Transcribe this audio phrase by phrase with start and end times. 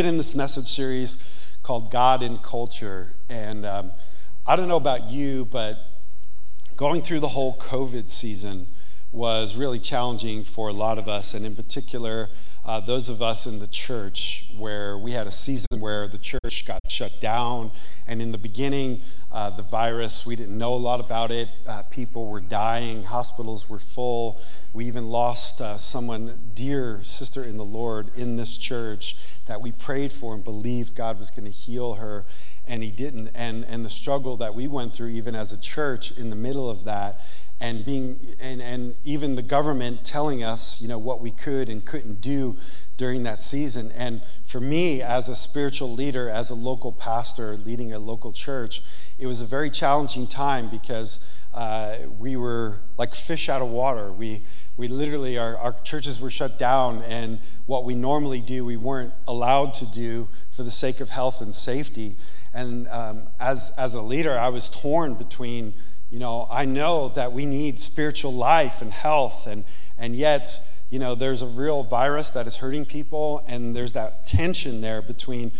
[0.00, 1.18] been in this message series
[1.62, 3.12] called God in Culture.
[3.28, 3.92] And um,
[4.46, 5.76] I don't know about you, but
[6.74, 8.66] going through the whole COVID season
[9.12, 12.28] was really challenging for a lot of us, and in particular,
[12.64, 16.64] uh, those of us in the church where we had a season where the church
[16.66, 17.72] got shut down.
[18.06, 19.00] And in the beginning,
[19.32, 21.48] uh, the virus, we didn't know a lot about it.
[21.66, 24.40] Uh, people were dying, hospitals were full.
[24.72, 29.16] We even lost uh, someone dear, sister in the Lord, in this church
[29.46, 32.24] that we prayed for and believed God was going to heal her,
[32.66, 33.28] and He didn't.
[33.34, 36.68] And, and the struggle that we went through, even as a church, in the middle
[36.68, 37.20] of that
[37.60, 41.84] and being and, and even the government telling us you know what we could and
[41.84, 42.56] couldn't do
[42.96, 43.92] during that season.
[43.92, 48.82] And for me as a spiritual leader as a local pastor leading a local church
[49.18, 51.18] it was a very challenging time because
[51.52, 54.12] uh, we were like fish out of water.
[54.12, 54.42] We
[54.76, 59.12] we literally our, our churches were shut down and what we normally do we weren't
[59.28, 62.16] allowed to do for the sake of health and safety.
[62.54, 65.74] And um, as as a leader i was torn between
[66.10, 69.64] you know, I know that we need spiritual life and health, and,
[69.96, 74.26] and yet, you know, there's a real virus that is hurting people, and there's that
[74.26, 75.52] tension there between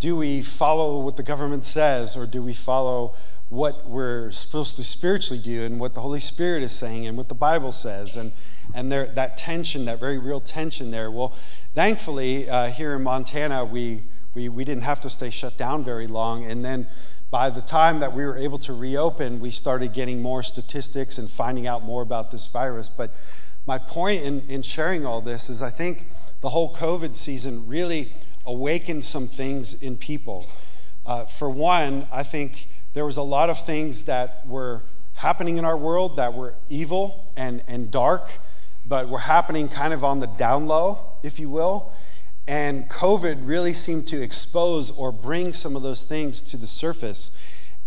[0.00, 3.14] do we follow what the government says, or do we follow
[3.50, 7.28] what we're supposed to spiritually do, and what the Holy Spirit is saying, and what
[7.28, 8.16] the Bible says?
[8.16, 8.32] And,
[8.74, 11.08] and there, that tension, that very real tension there.
[11.08, 11.28] Well,
[11.74, 14.02] thankfully, uh, here in Montana, we,
[14.34, 16.44] we, we didn't have to stay shut down very long.
[16.44, 16.86] And then
[17.30, 21.30] by the time that we were able to reopen, we started getting more statistics and
[21.30, 22.88] finding out more about this virus.
[22.88, 23.12] But
[23.66, 26.06] my point in, in sharing all this is I think
[26.40, 28.12] the whole COVID season really
[28.44, 30.46] awakened some things in people.
[31.06, 34.82] Uh, for one, I think there was a lot of things that were
[35.14, 38.38] happening in our world that were evil and, and dark,
[38.84, 41.92] but were happening kind of on the down low, if you will.
[42.46, 47.30] And COVID really seemed to expose or bring some of those things to the surface.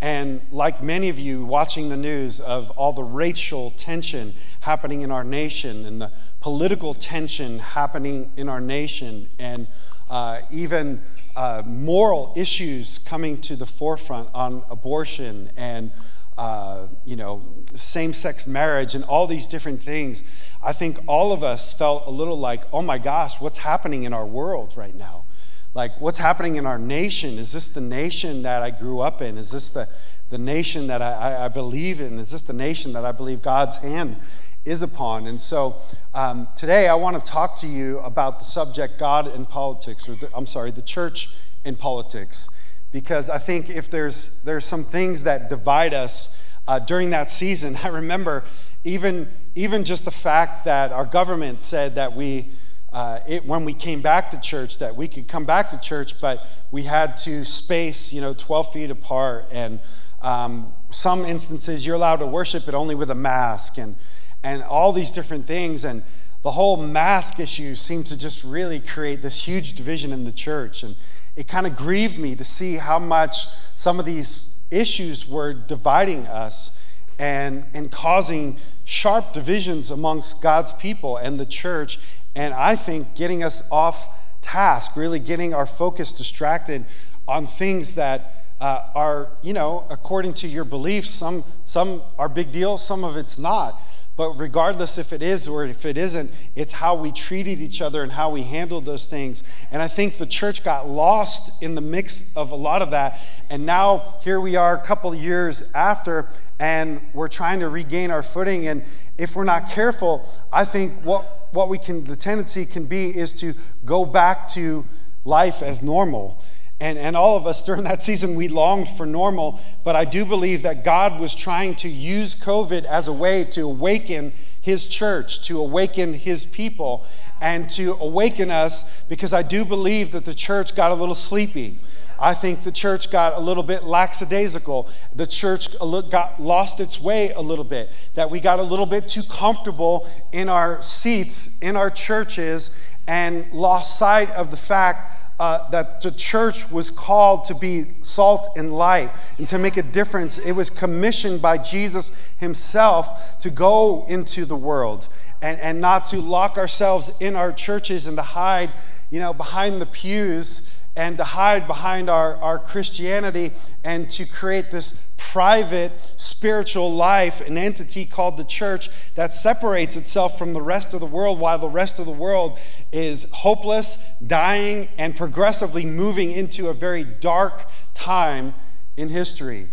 [0.02, 5.12] And like many of you watching the news of all the racial tension happening in
[5.12, 6.12] our nation and the
[6.42, 9.68] political tension happening in our nation, and
[10.10, 11.02] uh, even
[11.36, 15.92] uh, moral issues coming to the forefront on abortion and
[16.38, 17.42] uh, you know,
[17.76, 20.24] same sex marriage and all these different things,
[20.64, 24.14] I think all of us felt a little like, oh my gosh, what's happening in
[24.14, 25.26] our world right now?
[25.74, 27.38] Like, what's happening in our nation?
[27.38, 29.38] Is this the nation that I grew up in?
[29.38, 29.90] Is this the,
[30.30, 32.18] the nation that I, I believe in?
[32.20, 34.18] Is this the nation that I believe God's hand
[34.64, 35.28] is upon?
[35.28, 35.76] And so
[36.14, 40.16] um, today I want to talk to you about the subject God in politics, or
[40.16, 41.30] the, I'm sorry, the church
[41.66, 42.50] in politics
[42.92, 47.78] because I think if there's there's some things that divide us uh, during that season,
[47.84, 48.44] I remember
[48.84, 52.52] even even just the fact that our government said that we.
[52.94, 56.22] Uh, it, when we came back to church, that we could come back to church,
[56.22, 59.46] but we had to space, you know, 12 feet apart.
[59.52, 59.82] And
[60.22, 63.98] um, some instances, you're allowed to worship but only with a mask, and
[64.44, 65.84] and all these different things.
[65.84, 66.04] And
[66.46, 70.84] the whole mask issue seemed to just really create this huge division in the church.
[70.84, 70.96] And
[71.36, 76.28] it kind of grieved me to see how much some of these issues were dividing
[76.28, 76.80] us
[77.18, 81.98] and, and causing sharp divisions amongst God's people and the church.
[82.36, 84.08] And I think getting us off
[84.42, 86.86] task, really getting our focus distracted
[87.28, 92.52] on things that uh, are, you know, according to your beliefs, some, some are big
[92.52, 93.82] deal, some of it's not.
[94.18, 98.02] But regardless if it is or if it isn't, it's how we treated each other
[98.02, 99.44] and how we handled those things.
[99.72, 103.20] And I think the church got lost in the mix of a lot of that.
[103.50, 108.24] And now here we are a couple years after, and we're trying to regain our
[108.24, 108.68] footing.
[108.68, 108.86] And
[109.18, 113.34] if we're not careful, I think what, what we can, the tendency can be is
[113.36, 113.54] to
[113.84, 114.86] go back to
[115.26, 116.42] life as normal.
[116.80, 119.62] And, and all of us during that season, we longed for normal.
[119.84, 123.62] But I do believe that God was trying to use COVID as a way to
[123.62, 127.06] awaken His church, to awaken His people,
[127.42, 131.80] and to awaken us because I do believe that the church got a little sleepy.
[132.20, 134.90] I think the church got a little bit lackadaisical.
[135.14, 135.78] The church
[136.10, 137.92] got lost its way a little bit.
[138.14, 142.72] That we got a little bit too comfortable in our seats, in our churches,
[143.08, 148.50] and lost sight of the fact uh, that the church was called to be salt
[148.56, 150.38] and light and to make a difference.
[150.38, 155.08] It was commissioned by Jesus himself to go into the world
[155.42, 158.72] and, and not to lock ourselves in our churches and to hide,
[159.10, 163.52] you know, behind the pews and to hide behind our, our Christianity
[163.84, 170.38] and to create this private spiritual life, an entity called the church that separates itself
[170.38, 172.58] from the rest of the world while the rest of the world
[172.94, 178.54] is hopeless, dying, and progressively moving into a very dark time
[178.96, 179.68] in history.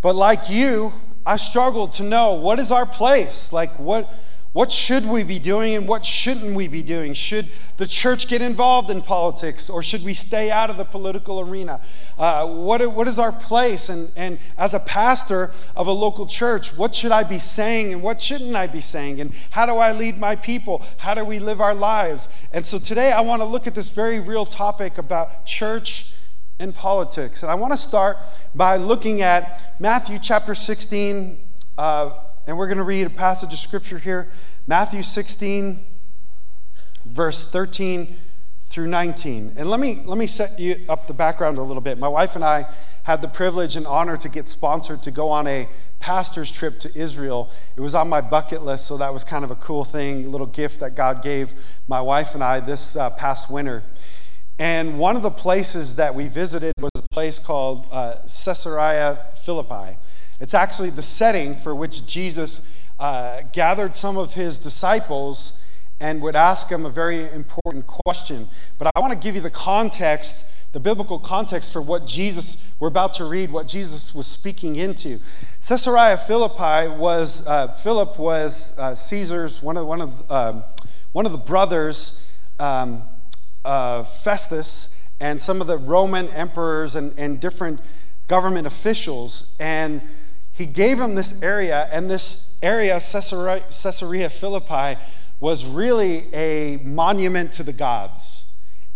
[0.00, 0.94] But like you,
[1.24, 3.52] I struggle to know what is our place?
[3.52, 4.12] Like, what
[4.52, 7.14] what should we be doing and what shouldn't we be doing?
[7.14, 11.40] Should the church get involved in politics or should we stay out of the political
[11.40, 11.80] arena?
[12.18, 13.88] Uh, what, what is our place?
[13.88, 18.02] And, and as a pastor of a local church, what should I be saying and
[18.02, 19.22] what shouldn't I be saying?
[19.22, 20.84] And how do I lead my people?
[20.98, 22.28] How do we live our lives?
[22.52, 26.12] And so today I want to look at this very real topic about church
[26.58, 27.42] and politics.
[27.42, 28.18] And I want to start
[28.54, 31.40] by looking at Matthew chapter 16.
[31.78, 32.10] Uh,
[32.46, 34.28] and we're going to read a passage of scripture here
[34.66, 35.84] Matthew 16,
[37.04, 38.16] verse 13
[38.64, 39.54] through 19.
[39.56, 41.98] And let me, let me set you up the background a little bit.
[41.98, 42.66] My wife and I
[43.02, 45.68] had the privilege and honor to get sponsored to go on a
[45.98, 47.50] pastor's trip to Israel.
[47.76, 50.28] It was on my bucket list, so that was kind of a cool thing, a
[50.28, 51.54] little gift that God gave
[51.88, 53.82] my wife and I this uh, past winter.
[54.58, 59.98] And one of the places that we visited was a place called uh, Caesarea Philippi.
[60.42, 62.68] It's actually the setting for which Jesus
[62.98, 65.52] uh, gathered some of his disciples
[66.00, 68.48] and would ask them a very important question.
[68.76, 72.88] But I want to give you the context, the biblical context for what Jesus, we're
[72.88, 75.20] about to read, what Jesus was speaking into.
[75.64, 80.64] Caesarea Philippi was, uh, Philip was uh, Caesar's, one of, one of, um,
[81.12, 82.20] one of the brothers,
[82.58, 83.04] um,
[83.62, 87.80] Festus, and some of the Roman emperors and, and different
[88.26, 89.54] government officials.
[89.60, 90.02] And
[90.52, 95.00] he gave him this area, and this area, Caesarea, Caesarea Philippi,
[95.40, 98.44] was really a monument to the gods.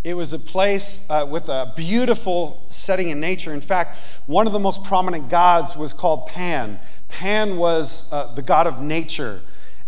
[0.05, 3.53] It was a place uh, with a beautiful setting in nature.
[3.53, 6.79] In fact, one of the most prominent gods was called Pan.
[7.09, 9.41] Pan was uh, the god of nature.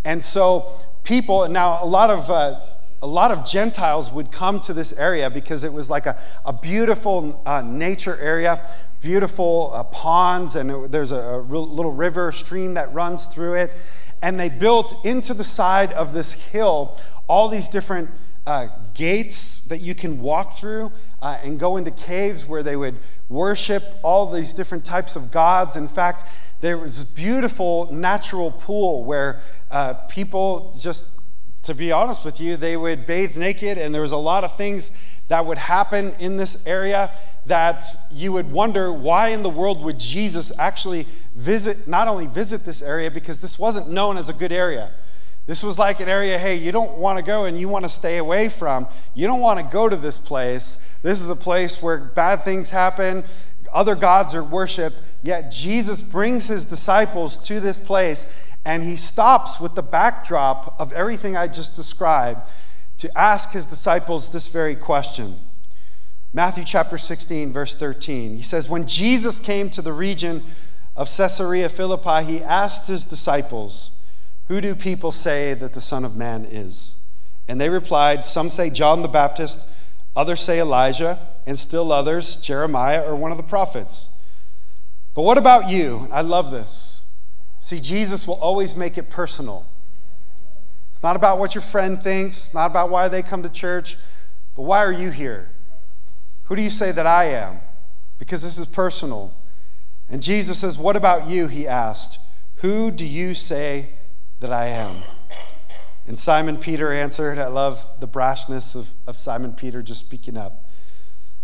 [0.04, 0.72] And so
[1.04, 2.60] people, now a lot of uh,
[3.00, 6.52] a lot of Gentiles would come to this area because it was like a, a
[6.52, 8.60] beautiful uh, nature area
[9.00, 13.72] beautiful uh, ponds, and it, there's a, a little river, stream that runs through it.
[14.20, 16.98] And they built into the side of this hill
[17.28, 18.10] all these different
[18.46, 20.90] uh, gates that you can walk through
[21.20, 22.96] uh, and go into caves where they would
[23.28, 25.76] worship all these different types of gods.
[25.76, 26.24] In fact,
[26.60, 29.40] there was this beautiful natural pool where
[29.70, 31.20] uh, people just,
[31.64, 34.56] to be honest with you, they would bathe naked, and there was a lot of
[34.56, 34.90] things
[35.28, 37.10] that would happen in this area
[37.46, 42.64] that you would wonder why in the world would Jesus actually visit, not only visit
[42.64, 44.90] this area, because this wasn't known as a good area.
[45.46, 47.88] This was like an area, hey, you don't want to go and you want to
[47.88, 48.86] stay away from.
[49.14, 50.76] You don't want to go to this place.
[51.02, 53.24] This is a place where bad things happen,
[53.72, 54.96] other gods are worshiped.
[55.22, 58.26] Yet Jesus brings his disciples to this place
[58.64, 62.46] and he stops with the backdrop of everything I just described
[62.98, 65.38] to ask his disciples this very question.
[66.32, 68.34] Matthew chapter 16, verse 13.
[68.34, 70.42] He says, When Jesus came to the region
[70.96, 73.92] of Caesarea Philippi, he asked his disciples,
[74.48, 76.96] Who do people say that the Son of Man is?
[77.48, 79.62] And they replied, Some say John the Baptist,
[80.14, 84.10] others say Elijah, and still others, Jeremiah or one of the prophets.
[85.14, 86.08] But what about you?
[86.12, 87.04] I love this.
[87.58, 89.66] See, Jesus will always make it personal.
[90.98, 93.96] It's not about what your friend thinks, it's not about why they come to church,
[94.56, 95.48] but why are you here?
[96.46, 97.60] Who do you say that I am?
[98.18, 99.32] Because this is personal.
[100.08, 101.46] And Jesus says, What about you?
[101.46, 102.18] He asked.
[102.56, 103.90] Who do you say
[104.40, 105.04] that I am?
[106.08, 110.68] And Simon Peter answered, I love the brashness of, of Simon Peter just speaking up.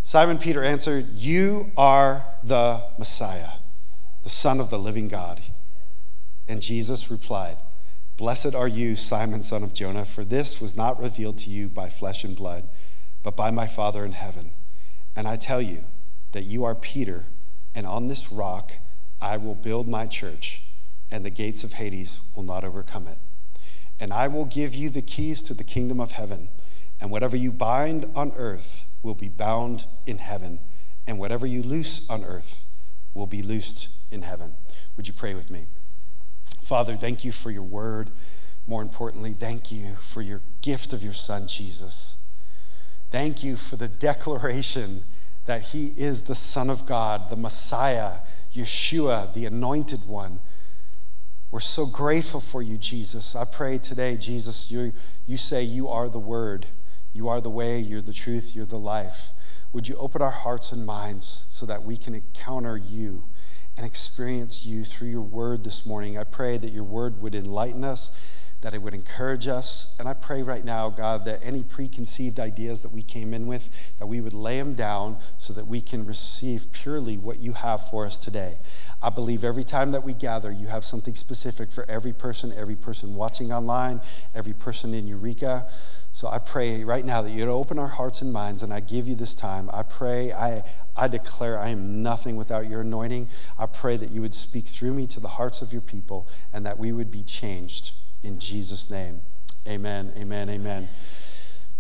[0.03, 3.51] Simon Peter answered, You are the Messiah,
[4.25, 5.41] the Son of the living God.
[6.49, 7.59] And Jesus replied,
[8.17, 11.89] Blessed are you, Simon, son of Jonah, for this was not revealed to you by
[11.89, 12.69] flesh and blood,
[13.25, 14.53] but by my Father in heaven.
[15.17, 15.85] And I tell you
[16.31, 17.27] that you are Peter,
[17.75, 18.75] and on this rock
[19.21, 20.63] I will build my church,
[21.11, 23.19] and the gates of Hades will not overcome it.
[23.99, 26.51] And I will give you the keys to the kingdom of heaven,
[27.01, 30.61] and whatever you bind on earth will be bound in heaven,
[31.05, 32.65] and whatever you loose on earth
[33.13, 34.55] will be loosed in heaven.
[34.97, 35.67] Would you pray with me?
[36.65, 38.11] Father, thank you for your word.
[38.67, 42.17] More importantly, thank you for your gift of your son, Jesus.
[43.11, 45.05] Thank you for the declaration
[45.45, 48.21] that he is the Son of God, the Messiah,
[48.55, 50.39] Yeshua, the anointed one.
[51.51, 53.37] We're so grateful for you, Jesus.
[53.37, 54.95] I pray today, Jesus, you,
[55.27, 56.65] you say you are the Word,
[57.13, 59.29] you are the way, you're the truth, you're the life.
[59.75, 63.25] would you open our hearts and minds so that we can encounter you
[63.77, 66.19] and experience you through your word this morning?
[66.19, 68.11] I pray that your word would enlighten us
[68.65, 69.95] that it would encourage us.
[69.99, 73.69] And I pray right now, God, that any preconceived ideas that we came in with,
[73.99, 77.87] that we would lay them down so that we can receive purely what you have
[77.87, 78.57] for us today.
[79.03, 82.75] I believe every time that we gather, you have something specific for every person, every
[82.75, 84.01] person watching online,
[84.35, 85.69] every person in Eureka.
[86.13, 89.07] So I pray right now that you'd open our hearts and minds, and I give
[89.07, 89.69] you this time.
[89.75, 90.65] I pray, I,
[90.97, 93.29] I declare I am nothing without your anointing.
[93.59, 96.65] I pray that you would speak through me to the hearts of your people and
[96.65, 97.93] that we would be changed
[98.25, 99.21] in Jesus' name.
[99.69, 100.89] Amen, amen, amen.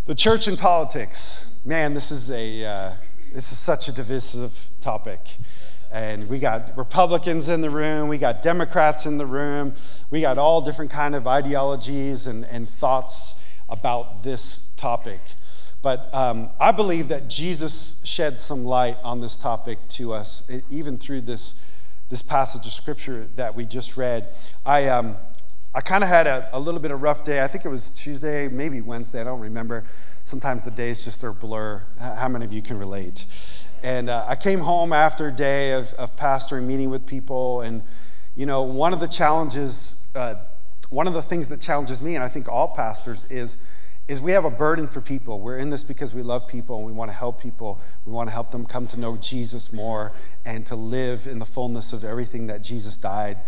[0.04, 1.54] The church and politics.
[1.64, 2.92] Man, this is a uh,
[3.32, 5.20] this is such a divisive topic.
[5.90, 9.74] And we got Republicans in the room, we got Democrats in the room,
[10.10, 15.20] we got all different kind of ideologies and, and thoughts about this topic.
[15.82, 20.98] But um, I believe that Jesus shed some light on this topic to us, even
[20.98, 21.54] through this,
[22.08, 24.34] this passage of scripture that we just read.
[24.66, 25.16] I, um,
[25.76, 27.42] I kind of had a, a, little bit of rough day.
[27.42, 29.20] I think it was Tuesday, maybe Wednesday.
[29.20, 29.82] I don't remember.
[30.22, 31.82] Sometimes the days just are blur.
[31.98, 33.26] How many of you can relate?
[33.82, 37.82] And uh, I came home after a day of, of pastoring, meeting with people, and
[38.36, 40.36] you know, one of the challenges, uh,
[40.90, 43.56] one of the things that challenges me, and I think all pastors, is
[44.06, 45.40] is we have a burden for people.
[45.40, 47.80] We're in this because we love people and we want to help people.
[48.04, 50.12] We want to help them come to know Jesus more
[50.44, 53.38] and to live in the fullness of everything that Jesus died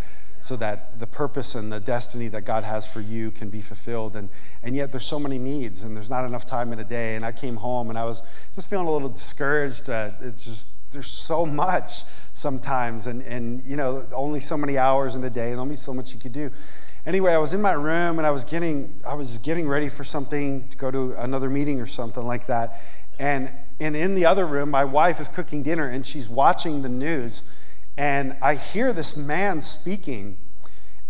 [0.41, 4.17] so that the purpose and the destiny that God has for you can be fulfilled.
[4.17, 4.29] And,
[4.63, 7.17] and yet there's so many needs and there's not enough time in a day.
[7.17, 8.23] And I came home and I was
[8.55, 9.91] just feeling a little discouraged.
[9.91, 15.17] Uh, it's just, there's so much sometimes and, and, you know, only so many hours
[15.17, 16.51] in a day and only so much you could do.
[17.07, 20.05] Anyway, I was in my room and I was getting, I was getting ready for
[20.05, 22.81] something to go to another meeting or something like that.
[23.19, 23.51] And,
[23.81, 27.43] and in the other room, my wife is cooking dinner and she's watching the news
[27.97, 30.37] and I hear this man speaking,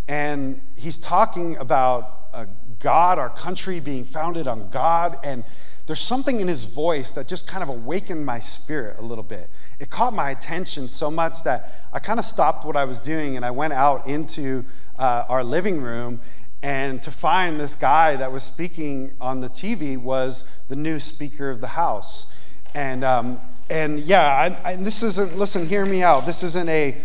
[0.07, 2.47] and he's talking about uh,
[2.79, 5.19] God, our country being founded on God.
[5.25, 5.43] And
[5.87, 9.49] there's something in his voice that just kind of awakened my spirit a little bit.
[9.81, 13.37] It caught my attention so much that I kind of stopped what I was doing
[13.37, 14.65] and I went out into
[14.99, 16.21] uh, our living room.
[16.63, 21.51] And to find this guy that was speaking on the TV was the new Speaker
[21.51, 22.27] of the House.
[22.75, 26.27] And um, and yeah, I, I, this isn't, listen, hear me out.
[26.27, 26.97] This isn't a,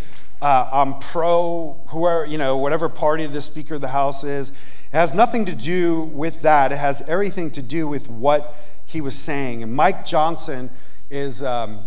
[0.41, 4.51] uh, I'm pro whoever, you know, whatever party the Speaker of the House is.
[4.51, 6.71] It has nothing to do with that.
[6.71, 9.63] It has everything to do with what he was saying.
[9.63, 10.69] And Mike Johnson
[11.09, 11.85] is, um,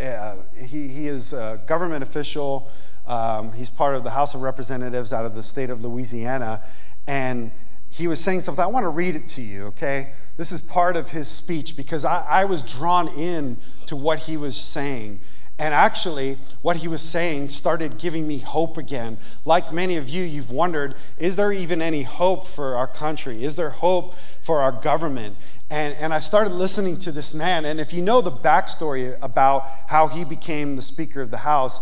[0.00, 2.70] uh, he, he is a government official.
[3.06, 6.62] Um, he's part of the House of Representatives out of the state of Louisiana.
[7.06, 7.50] And
[7.96, 8.62] he was saying something.
[8.62, 10.12] I want to read it to you, okay?
[10.36, 14.36] This is part of his speech because I, I, was drawn in to what he
[14.36, 15.20] was saying.
[15.58, 19.16] And actually, what he was saying started giving me hope again.
[19.46, 23.42] Like many of you, you've wondered is there even any hope for our country?
[23.42, 25.36] Is there hope for our government?
[25.70, 27.64] And, and I started listening to this man.
[27.64, 31.80] And if you know the backstory about how he became the Speaker of the House,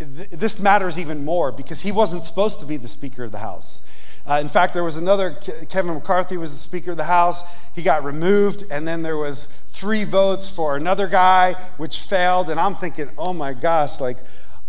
[0.00, 3.38] th- this matters even more because he wasn't supposed to be the Speaker of the
[3.38, 3.82] House.
[4.28, 5.36] Uh, in fact, there was another,
[5.68, 7.42] Kevin McCarthy was the Speaker of the House.
[7.74, 12.50] He got removed, and then there was three votes for another guy, which failed.
[12.50, 14.18] And I'm thinking, oh my gosh, like,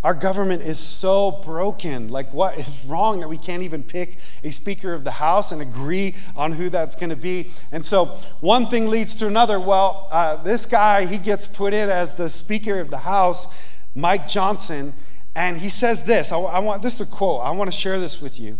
[0.04, 2.06] our government is so broken.
[2.06, 5.60] Like, what is wrong that we can't even pick a Speaker of the House and
[5.60, 7.50] agree on who that's going to be?
[7.72, 8.06] And so,
[8.40, 9.58] one thing leads to another.
[9.58, 13.58] Well, uh, this guy, he gets put in as the Speaker of the House,
[13.96, 14.94] Mike Johnson,
[15.34, 16.30] and he says this.
[16.30, 17.42] I, I want this is a quote.
[17.42, 18.56] I want to share this with you.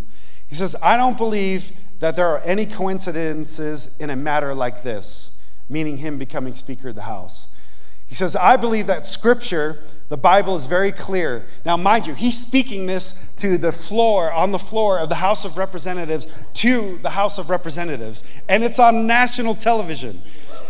[0.49, 5.33] He says, I don't believe that there are any coincidences in a matter like this,
[5.69, 7.49] meaning him becoming Speaker of the House.
[8.07, 11.45] He says, I believe that Scripture, the Bible, is very clear.
[11.67, 15.45] Now, mind you, he's speaking this to the floor, on the floor of the House
[15.45, 20.23] of Representatives, to the House of Representatives, and it's on national television.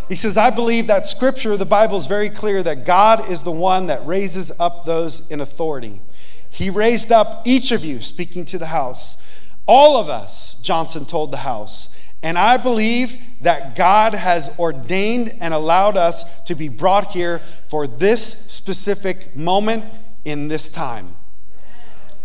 [0.08, 3.52] He says, I believe that Scripture, the Bible, is very clear that God is the
[3.52, 6.00] one that raises up those in authority.
[6.50, 9.22] He raised up each of you, speaking to the House
[9.68, 11.90] all of us, Johnson told the House.
[12.22, 17.86] And I believe that God has ordained and allowed us to be brought here for
[17.86, 19.84] this specific moment
[20.24, 21.14] in this time.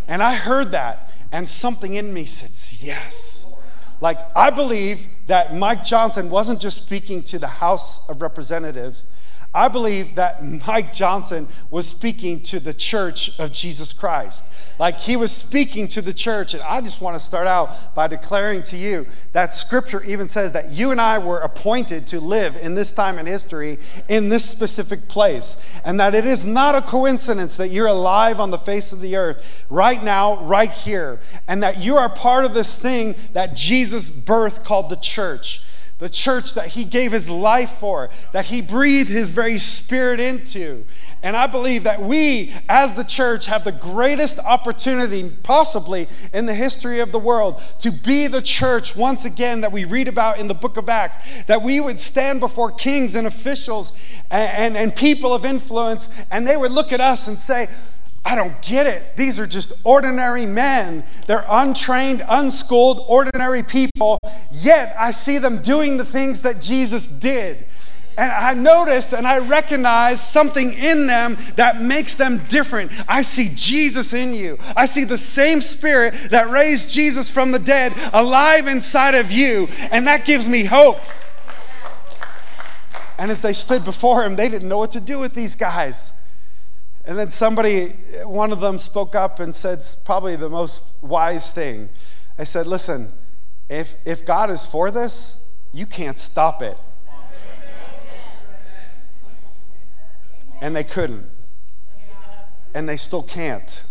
[0.07, 3.45] And I heard that, and something in me said, Yes.
[4.01, 9.07] Like, I believe that Mike Johnson wasn't just speaking to the House of Representatives,
[9.55, 14.45] I believe that Mike Johnson was speaking to the church of Jesus Christ.
[14.79, 16.55] Like he was speaking to the church.
[16.55, 20.53] And I just want to start out by declaring to you that scripture even says
[20.53, 23.77] that you and I were appointed to live in this time in history
[24.10, 25.57] in this specific place.
[25.86, 29.17] And that it is not a coincidence that you're alive on the face of the
[29.17, 31.19] earth right now, right here.
[31.48, 35.62] And that you are part of this thing that Jesus birthed called the church
[36.03, 40.83] the church that he gave his life for, that he breathed his very spirit into.
[41.24, 46.53] And I believe that we, as the church, have the greatest opportunity possibly in the
[46.53, 50.48] history of the world to be the church once again that we read about in
[50.48, 51.45] the book of Acts.
[51.45, 53.93] That we would stand before kings and officials
[54.29, 57.69] and, and, and people of influence, and they would look at us and say,
[58.25, 59.18] I don't get it.
[59.18, 61.03] These are just ordinary men.
[61.27, 64.18] They're untrained, unschooled, ordinary people.
[64.51, 67.65] Yet I see them doing the things that Jesus did.
[68.18, 72.92] And I notice and I recognize something in them that makes them different.
[73.08, 74.58] I see Jesus in you.
[74.75, 79.68] I see the same spirit that raised Jesus from the dead alive inside of you.
[79.92, 81.00] And that gives me hope.
[83.18, 86.13] And as they stood before him, they didn't know what to do with these guys.
[87.05, 87.88] And then somebody,
[88.24, 91.89] one of them spoke up and said probably the most wise thing.
[92.38, 93.12] I said, listen,
[93.69, 95.39] if, if God is for this,
[95.74, 96.77] you can't stop it.
[100.62, 101.25] And they couldn't.
[102.74, 103.86] And they still can't.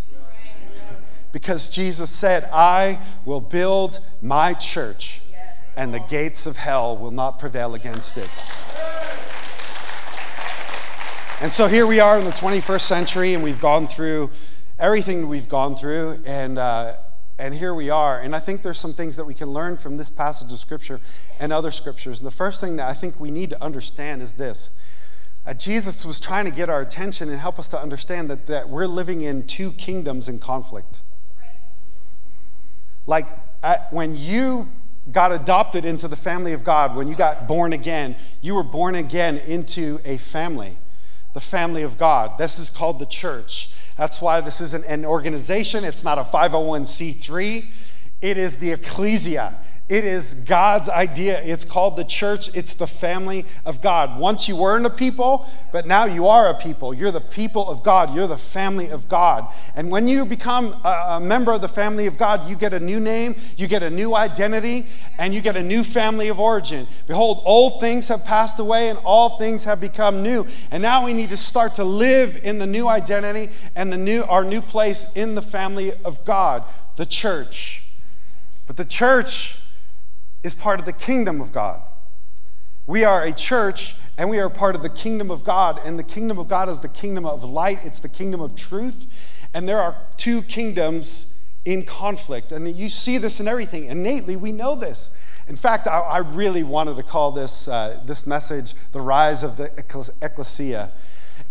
[1.33, 5.21] Because Jesus said, I will build my church,
[5.77, 8.47] and the gates of hell will not prevail against it.
[11.43, 14.31] And so here we are in the 21st century, and we've gone through
[14.79, 16.95] everything we've gone through, and, uh,
[17.37, 18.21] and here we are.
[18.21, 21.01] And I think there's some things that we can learn from this passage of Scripture
[21.41, 22.21] and other Scriptures.
[22.21, 24.71] And the first thing that I think we need to understand is this
[25.45, 28.69] uh, Jesus was trying to get our attention and help us to understand that, that
[28.69, 31.01] we're living in two kingdoms in conflict.
[33.09, 33.27] Like
[33.65, 34.71] at, when you
[35.11, 38.95] got adopted into the family of God, when you got born again, you were born
[38.95, 40.79] again into a family
[41.33, 42.39] the family of God.
[42.39, 43.71] This is called the church.
[43.97, 47.65] That's why this isn't an organization, it's not a 501c3,
[48.23, 49.55] it is the ecclesia.
[49.89, 51.41] It is God's idea.
[51.43, 52.55] It's called the church.
[52.57, 54.19] It's the family of God.
[54.19, 56.95] Once you weren't a people, but now you are a people.
[56.95, 58.15] You're the people of God.
[58.15, 59.53] You're the family of God.
[59.75, 63.01] And when you become a, member of the family of God, you get a new
[63.01, 64.87] name, you get a new identity,
[65.19, 66.87] and you get a new family of origin.
[67.07, 70.47] Behold, old things have passed away and all things have become new.
[70.71, 74.23] And now we need to start to live in the new identity and the new
[74.23, 76.65] our new place in the family of God,
[76.97, 77.83] the church.
[78.67, 79.59] But the church
[80.43, 81.81] is part of the kingdom of God.
[82.87, 85.81] We are a church and we are part of the kingdom of God.
[85.85, 89.07] And the kingdom of God is the kingdom of light, it's the kingdom of truth.
[89.55, 92.53] And there are two kingdoms in conflict.
[92.53, 93.85] And you see this in everything.
[93.85, 95.11] Innately, we know this.
[95.49, 99.57] In fact, I, I really wanted to call this, uh, this message The Rise of
[99.57, 99.71] the
[100.23, 100.93] Ecclesia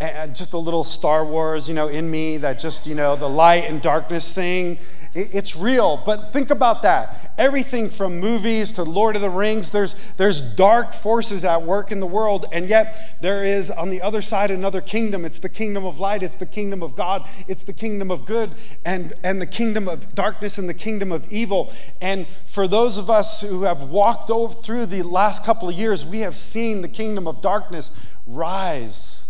[0.02, 3.30] and just a little Star Wars, you know, in me that just, you know, the
[3.30, 4.80] light and darkness thing.
[5.14, 7.34] It's real, but think about that.
[7.38, 12.00] Everything from movies to Lord of the Rings, there's, there's dark forces at work in
[12.00, 15.24] the world, and yet there is on the other side another kingdom.
[15.24, 18.54] It's the kingdom of light, it's the kingdom of God, it's the kingdom of good,
[18.86, 21.72] and, and the kingdom of darkness and the kingdom of evil.
[22.02, 26.06] And for those of us who have walked over through the last couple of years,
[26.06, 27.92] we have seen the kingdom of darkness
[28.26, 29.21] rise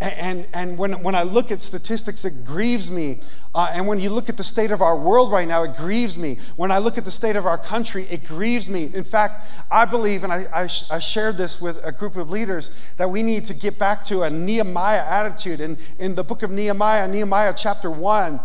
[0.00, 3.20] and, and when, when I look at statistics, it grieves me.
[3.52, 6.16] Uh, and when you look at the state of our world right now, it grieves
[6.16, 6.38] me.
[6.54, 8.90] When I look at the state of our country, it grieves me.
[8.94, 12.70] In fact, I believe, and I, I, I shared this with a group of leaders,
[12.96, 15.60] that we need to get back to a Nehemiah attitude.
[15.60, 18.38] In, in the book of Nehemiah, Nehemiah chapter 1,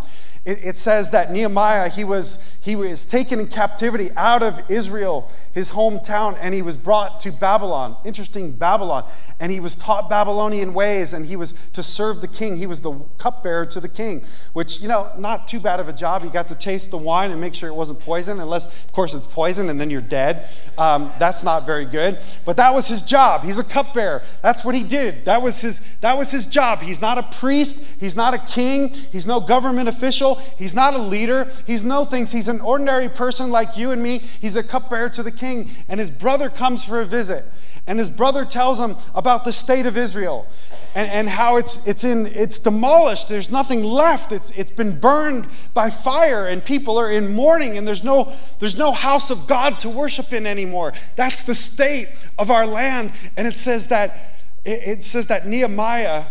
[0.45, 5.31] it, it says that Nehemiah, he was, he was taken in captivity out of Israel,
[5.53, 7.95] his hometown, and he was brought to Babylon.
[8.03, 9.09] Interesting, Babylon.
[9.39, 12.57] And he was taught Babylonian ways, and he was to serve the king.
[12.57, 15.93] He was the cupbearer to the king, which, you know, not too bad of a
[15.93, 16.23] job.
[16.23, 19.13] He got to taste the wine and make sure it wasn't poison, unless, of course,
[19.13, 20.49] it's poison and then you're dead.
[20.77, 22.19] Um, that's not very good.
[22.43, 23.43] But that was his job.
[23.43, 24.23] He's a cupbearer.
[24.41, 25.23] That's what he did.
[25.23, 26.81] That was his, that was his job.
[26.81, 30.32] He's not a priest, he's not a king, he's no government official.
[30.35, 31.49] He's not a leader.
[31.65, 32.31] He's no things.
[32.31, 34.19] He's an ordinary person like you and me.
[34.19, 35.69] He's a cupbearer to the king.
[35.87, 37.45] And his brother comes for a visit.
[37.85, 40.47] And his brother tells him about the state of Israel
[40.95, 43.27] and, and how it's, it's, in, it's demolished.
[43.27, 44.31] There's nothing left.
[44.31, 48.77] It's, it's been burned by fire, and people are in mourning, and there's no, there's
[48.77, 50.93] no house of God to worship in anymore.
[51.17, 52.07] That's the state
[52.39, 53.11] of our land.
[53.35, 56.25] And it says that it, it says that Nehemiah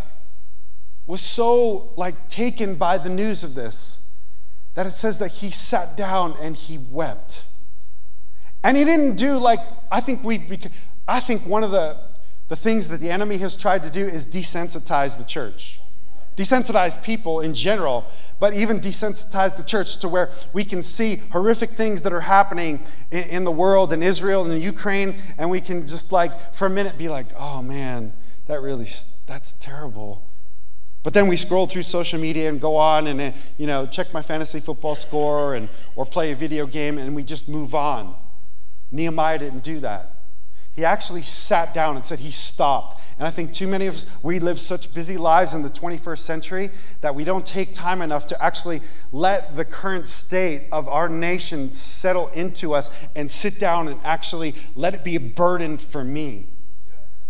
[1.06, 3.98] was so like taken by the news of this
[4.74, 7.46] that it says that he sat down and he wept.
[8.64, 9.60] And he didn't do like
[9.90, 10.70] I think we've
[11.06, 11.98] I think one of the
[12.48, 15.80] the things that the enemy has tried to do is desensitize the church.
[16.36, 18.06] Desensitize people in general,
[18.40, 22.80] but even desensitize the church to where we can see horrific things that are happening
[23.10, 26.70] in, in the world, in Israel, in Ukraine, and we can just like, for a
[26.70, 28.14] minute, be like, oh man,
[28.46, 28.88] that really,
[29.26, 30.22] that's terrible.
[31.02, 34.12] But then we scroll through social media and go on and uh, you know check
[34.12, 38.14] my fantasy football score and or play a video game and we just move on.
[38.92, 40.12] Nehemiah didn't do that.
[40.74, 42.98] He actually sat down and said he stopped.
[43.18, 46.18] And I think too many of us, we live such busy lives in the 21st
[46.18, 46.70] century
[47.02, 48.80] that we don't take time enough to actually
[49.12, 54.54] let the current state of our nation settle into us and sit down and actually
[54.74, 56.46] let it be a burden for me.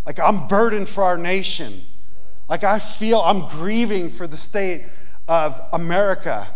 [0.06, 1.82] Like, I'm burdened for our nation.
[2.52, 4.84] Like, I feel I'm grieving for the state
[5.26, 6.46] of America.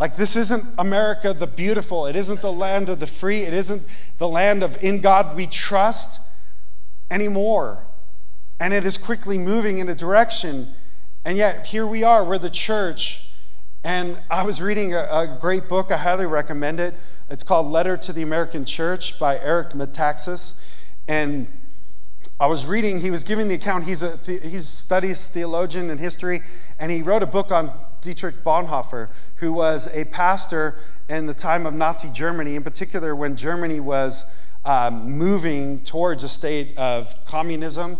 [0.00, 2.06] Like, this isn't America the beautiful.
[2.06, 3.42] It isn't the land of the free.
[3.42, 3.84] It isn't
[4.18, 6.20] the land of in God we trust
[7.12, 7.84] anymore.
[8.58, 10.74] And it is quickly moving in a direction.
[11.24, 13.28] And yet, here we are, we're the church.
[13.84, 16.94] And I was reading a, a great book, I highly recommend it.
[17.30, 20.60] It's called Letter to the American Church by Eric Metaxas.
[21.06, 21.46] And
[22.38, 26.42] I was reading, he was giving the account, he's a he studies theologian and history,
[26.78, 27.72] and he wrote a book on
[28.02, 30.76] Dietrich Bonhoeffer, who was a pastor
[31.08, 34.30] in the time of Nazi Germany, in particular when Germany was
[34.66, 37.96] um, moving towards a state of communism.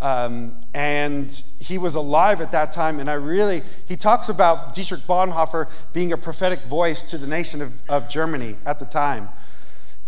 [0.00, 5.06] Um, and he was alive at that time, and I really, he talks about Dietrich
[5.06, 9.28] Bonhoeffer being a prophetic voice to the nation of, of Germany at the time.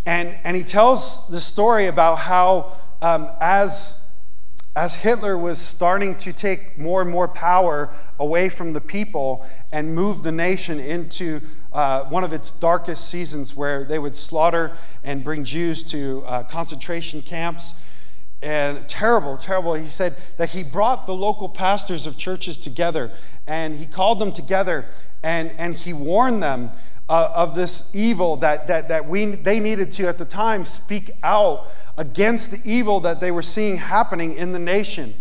[0.05, 4.07] And, and he tells the story about how um, as,
[4.75, 9.95] as Hitler was starting to take more and more power away from the people and
[9.95, 11.41] move the nation into
[11.73, 14.73] uh, one of its darkest seasons where they would slaughter
[15.05, 17.75] and bring Jews to uh, concentration camps.
[18.41, 19.75] And terrible, terrible.
[19.75, 23.11] He said that he brought the local pastors of churches together
[23.49, 24.87] and he called them together
[25.25, 26.71] and, and he warned them
[27.09, 31.11] uh, of this evil that, that, that we, they needed to, at the time, speak
[31.23, 31.67] out
[31.97, 35.15] against the evil that they were seeing happening in the nation.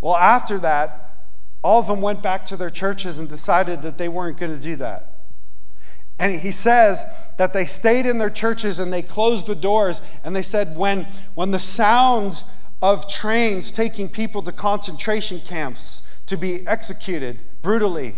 [0.00, 1.02] Well, after that,
[1.62, 4.60] all of them went back to their churches and decided that they weren't going to
[4.60, 5.12] do that.
[6.18, 10.02] And he says that they stayed in their churches and they closed the doors.
[10.22, 12.44] And they said, when, when the sound
[12.80, 18.16] of trains taking people to concentration camps to be executed brutally,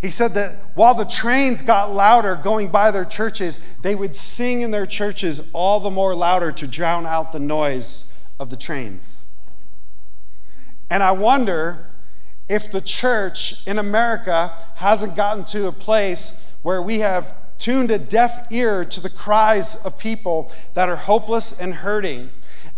[0.00, 4.62] he said that while the trains got louder going by their churches, they would sing
[4.62, 8.06] in their churches all the more louder to drown out the noise
[8.38, 9.26] of the trains.
[10.88, 11.86] And I wonder
[12.48, 17.98] if the church in America hasn't gotten to a place where we have tuned a
[17.98, 22.30] deaf ear to the cries of people that are hopeless and hurting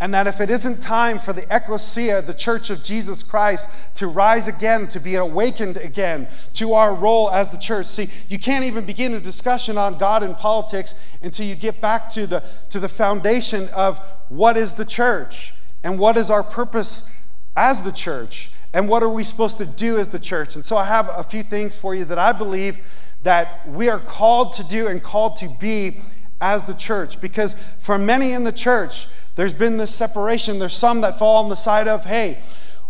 [0.02, 4.08] and that if it isn't time for the ecclesia, the church of Jesus Christ, to
[4.08, 7.86] rise again, to be awakened again to our role as the church.
[7.86, 12.10] See, you can't even begin a discussion on God and politics until you get back
[12.10, 17.08] to the, to the foundation of what is the church and what is our purpose
[17.56, 20.56] as the church and what are we supposed to do as the church.
[20.56, 24.00] And so I have a few things for you that I believe that we are
[24.00, 26.00] called to do and called to be
[26.42, 27.20] as the church.
[27.20, 30.59] Because for many in the church, there's been this separation.
[30.59, 32.38] There's some that fall on the side of, hey,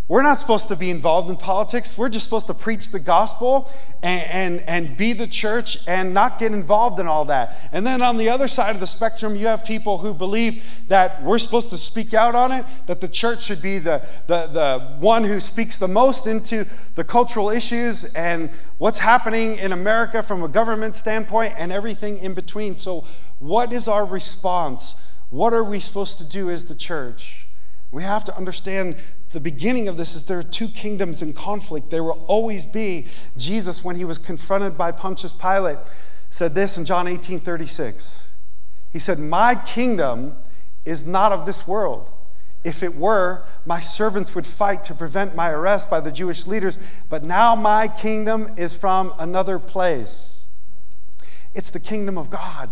[0.08, 1.96] we're not supposed to be involved in politics.
[1.96, 3.70] We're just supposed to preach the gospel
[4.02, 7.70] and, and, and be the church and not get involved in all that.
[7.70, 11.22] And then on the other side of the spectrum, you have people who believe that
[11.22, 14.96] we're supposed to speak out on it, that the church should be the, the, the
[14.98, 20.42] one who speaks the most into the cultural issues and what's happening in America from
[20.42, 22.74] a government standpoint and everything in between.
[22.74, 23.06] So,
[23.38, 25.00] what is our response?
[25.30, 27.46] What are we supposed to do as the church?
[27.92, 28.96] We have to understand
[29.32, 31.90] the beginning of this is there are two kingdoms in conflict.
[31.90, 33.06] There will always be.
[33.36, 35.78] Jesus, when he was confronted by Pontius Pilate,
[36.30, 38.30] said this in John 18 36.
[38.92, 40.36] He said, My kingdom
[40.84, 42.12] is not of this world.
[42.64, 46.78] If it were, my servants would fight to prevent my arrest by the Jewish leaders,
[47.08, 50.46] but now my kingdom is from another place.
[51.54, 52.70] It's the kingdom of God.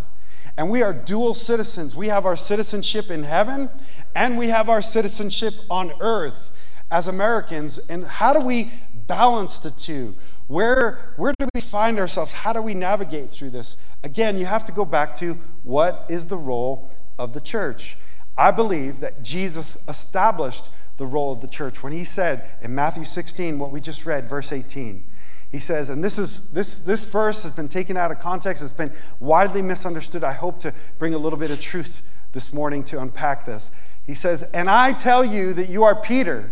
[0.57, 1.97] And we are dual citizens.
[1.97, 3.71] We have our citizenship in heaven
[4.15, 6.51] and we have our citizenship on earth
[6.91, 7.79] as Americans.
[7.79, 8.71] And how do we
[9.07, 10.17] balance the two?
[10.49, 12.33] Where, where do we find ourselves?
[12.33, 13.77] How do we navigate through this?
[14.03, 17.97] Again, you have to go back to what is the role of the church?
[18.37, 21.83] I believe that Jesus established the role of the church.
[21.83, 25.05] When he said in Matthew 16, what we just read, verse 18,
[25.51, 28.73] he says, and this is this this verse has been taken out of context, it's
[28.73, 30.23] been widely misunderstood.
[30.23, 33.73] I hope to bring a little bit of truth this morning to unpack this.
[34.07, 36.51] He says, And I tell you that you are Peter.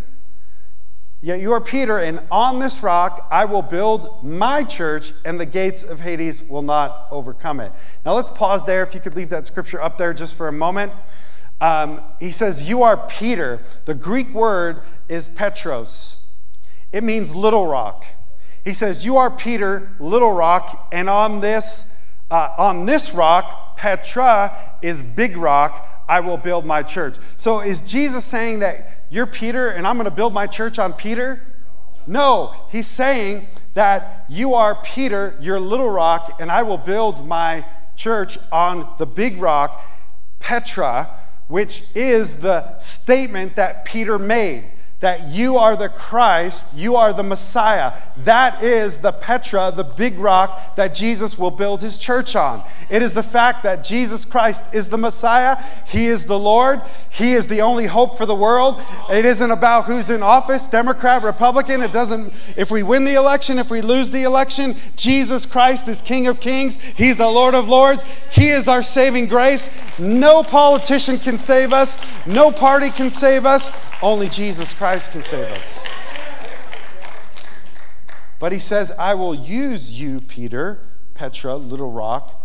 [1.21, 5.47] Yet you are Peter, and on this rock I will build my church, and the
[5.47, 7.73] gates of Hades will not overcome it.
[8.05, 8.83] Now let's pause there.
[8.83, 10.93] If you could leave that scripture up there just for a moment.
[11.61, 13.61] Um, he says, You are Peter.
[13.85, 16.25] The Greek word is Petros,
[16.93, 18.05] it means little rock.
[18.65, 21.95] He says, You are Peter, little rock, and on this,
[22.31, 27.17] uh, on this rock, Petra is big rock, I will build my church.
[27.37, 30.93] So is Jesus saying that you're Peter and I'm going to build my church on
[30.95, 31.47] Peter?
[32.07, 37.65] No, he's saying that you are Peter, you're little rock, and I will build my
[37.97, 39.85] church on the big rock,
[40.39, 41.15] Petra,
[41.49, 44.65] which is the statement that Peter made
[45.01, 47.93] that you are the Christ, you are the Messiah.
[48.19, 52.65] That is the Petra, the big rock that Jesus will build his church on.
[52.91, 56.81] It is the fact that Jesus Christ is the Messiah, he is the Lord,
[57.11, 58.81] he is the only hope for the world.
[59.09, 61.81] It isn't about who's in office, Democrat, Republican.
[61.81, 66.03] It doesn't if we win the election, if we lose the election, Jesus Christ is
[66.03, 68.05] King of Kings, he's the Lord of Lords.
[68.33, 69.99] He is our saving grace.
[69.99, 73.71] No politician can save us, no party can save us.
[74.01, 75.81] Only Jesus Christ can save us.
[78.39, 80.81] But he says, I will use you, Peter,
[81.13, 82.43] Petra, little rock,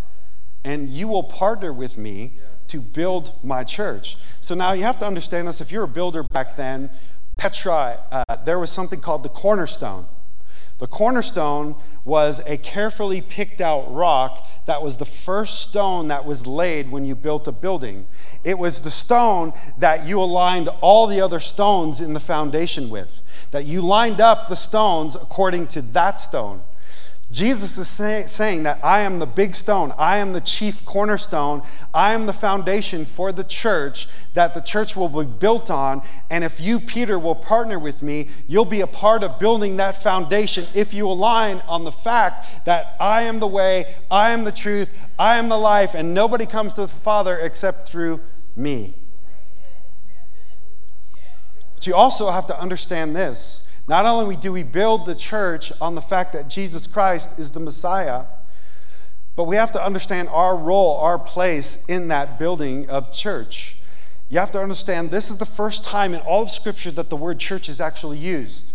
[0.65, 2.33] and you will partner with me
[2.67, 4.17] to build my church.
[4.41, 5.61] So now you have to understand this.
[5.61, 6.89] If you're a builder back then,
[7.37, 10.05] Petra, uh, there was something called the cornerstone.
[10.83, 16.45] The cornerstone was a carefully picked out rock that was the first stone that was
[16.45, 18.05] laid when you built a building.
[18.43, 23.21] It was the stone that you aligned all the other stones in the foundation with,
[23.51, 26.61] that you lined up the stones according to that stone.
[27.33, 31.63] Jesus is say, saying that I am the big stone, I am the chief cornerstone,
[31.91, 36.03] I am the foundation for the church that the church will be built on.
[36.29, 40.03] And if you, Peter, will partner with me, you'll be a part of building that
[40.03, 44.51] foundation if you align on the fact that I am the way, I am the
[44.51, 48.21] truth, I am the life, and nobody comes to the Father except through
[48.55, 48.93] me.
[51.73, 55.95] But you also have to understand this not only do we build the church on
[55.95, 58.25] the fact that Jesus Christ is the Messiah,
[59.35, 63.77] but we have to understand our role, our place in that building of church.
[64.29, 67.17] You have to understand this is the first time in all of Scripture that the
[67.17, 68.71] word church is actually used.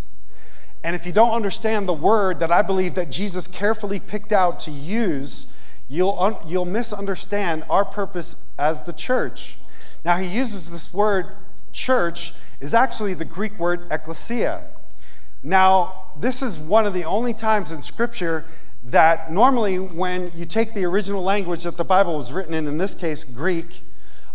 [0.83, 4.59] And if you don't understand the word that I believe that Jesus carefully picked out
[4.59, 5.51] to use,
[5.89, 9.57] you'll, un- you'll misunderstand our purpose as the church.
[10.05, 11.27] Now, he uses this word
[11.73, 14.63] church, is actually the Greek word ecclesia.
[15.41, 18.45] Now, this is one of the only times in Scripture
[18.83, 22.77] that normally, when you take the original language that the Bible was written in, in
[22.77, 23.81] this case, Greek,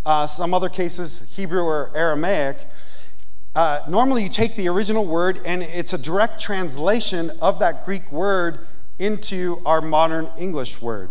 [0.06, 2.66] uh, some other cases, Hebrew or Aramaic,
[3.54, 8.10] uh, normally you take the original word and it's a direct translation of that Greek
[8.10, 8.66] word
[8.98, 11.10] into our modern English word.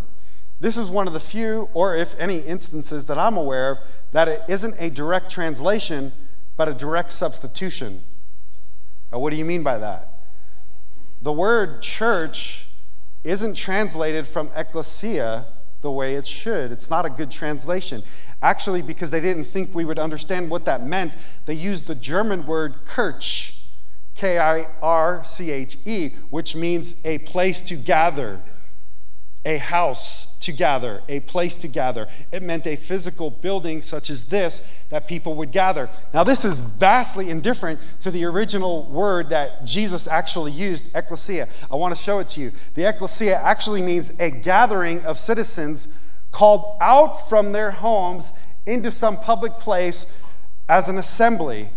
[0.60, 3.78] This is one of the few, or if any, instances that I'm aware of
[4.12, 6.12] that it isn't a direct translation,
[6.56, 8.02] but a direct substitution.
[9.18, 10.22] What do you mean by that?
[11.22, 12.68] The word church
[13.22, 15.46] isn't translated from ecclesia
[15.80, 16.72] the way it should.
[16.72, 18.02] It's not a good translation.
[18.42, 21.14] Actually, because they didn't think we would understand what that meant,
[21.46, 23.60] they used the German word Kirch,
[24.14, 28.40] K I R C H E, which means a place to gather,
[29.44, 32.08] a house to gather, a place to gather.
[32.32, 35.88] It meant a physical building such as this that people would gather.
[36.12, 41.48] Now, this is vastly indifferent to the original word that Jesus actually used, ecclesia.
[41.70, 42.52] I want to show it to you.
[42.74, 45.98] The ecclesia actually means a gathering of citizens
[46.30, 48.32] called out from their homes
[48.66, 50.20] into some public place
[50.68, 51.68] as an assembly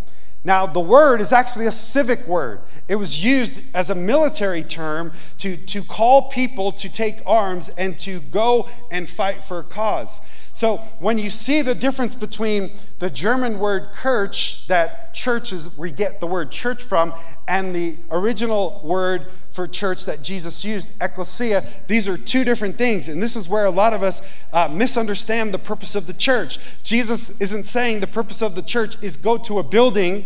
[0.47, 2.62] now, the word is actually a civic word.
[2.88, 7.99] It was used as a military term to, to call people to take arms and
[7.99, 10.21] to go and fight for a cause.
[10.53, 15.91] So, when you see the difference between the German word Kirch, that church is we
[15.91, 17.13] get the word church from,
[17.45, 23.10] and the original word for church that Jesus used, ecclesia, these are two different things.
[23.10, 24.21] And this is where a lot of us
[24.53, 26.81] uh, misunderstand the purpose of the church.
[26.83, 30.25] Jesus isn't saying the purpose of the church is go to a building.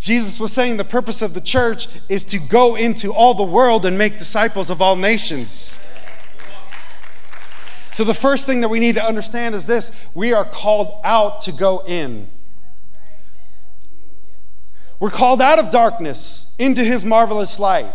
[0.00, 3.84] Jesus was saying the purpose of the church is to go into all the world
[3.84, 5.78] and make disciples of all nations.
[7.92, 11.42] So, the first thing that we need to understand is this we are called out
[11.42, 12.28] to go in.
[14.98, 17.92] We're called out of darkness into his marvelous light.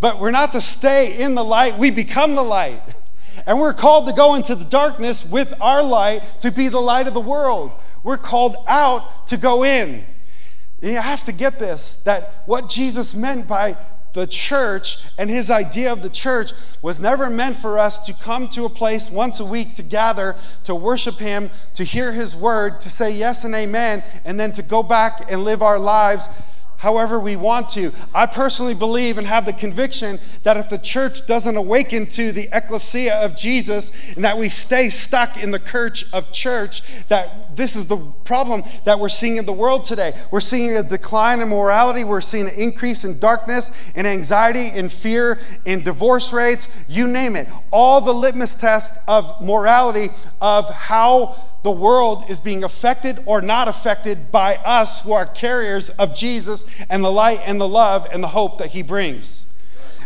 [0.00, 2.82] But we're not to stay in the light, we become the light.
[3.46, 7.08] And we're called to go into the darkness with our light to be the light
[7.08, 7.72] of the world.
[8.04, 10.04] We're called out to go in.
[10.82, 13.76] You have to get this that what Jesus meant by
[14.12, 18.48] the church and his idea of the church was never meant for us to come
[18.48, 22.78] to a place once a week to gather, to worship him, to hear his word,
[22.80, 26.28] to say yes and amen, and then to go back and live our lives
[26.82, 27.92] however we want to.
[28.12, 32.48] I personally believe and have the conviction that if the church doesn't awaken to the
[32.52, 37.76] ecclesia of Jesus and that we stay stuck in the church of church, that this
[37.76, 40.12] is the problem that we're seeing in the world today.
[40.32, 44.88] We're seeing a decline in morality, we're seeing an increase in darkness, in anxiety, in
[44.88, 47.48] fear, in divorce rates, you name it.
[47.70, 50.08] All the litmus tests of morality
[50.40, 55.90] of how the world is being affected or not affected by us who are carriers
[55.90, 59.46] of Jesus and the light and the love and the hope that he brings.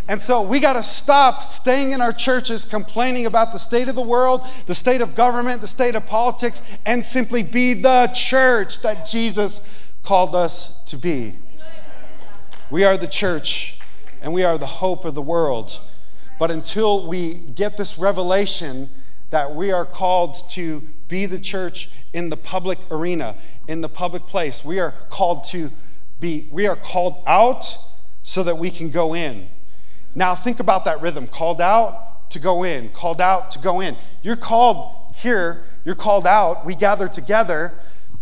[0.08, 3.96] And so we got to stop staying in our churches complaining about the state of
[3.96, 8.80] the world, the state of government, the state of politics, and simply be the church
[8.82, 11.34] that Jesus called us to be.
[12.70, 13.78] We are the church
[14.22, 15.80] and we are the hope of the world.
[16.38, 18.90] But until we get this revelation
[19.30, 23.36] that we are called to be the church in the public arena,
[23.68, 24.64] in the public place.
[24.64, 25.70] We are called to
[26.20, 27.76] be, we are called out
[28.22, 29.48] so that we can go in.
[30.14, 33.96] Now, think about that rhythm called out to go in, called out to go in.
[34.22, 36.64] You're called here, you're called out.
[36.64, 37.74] We gather together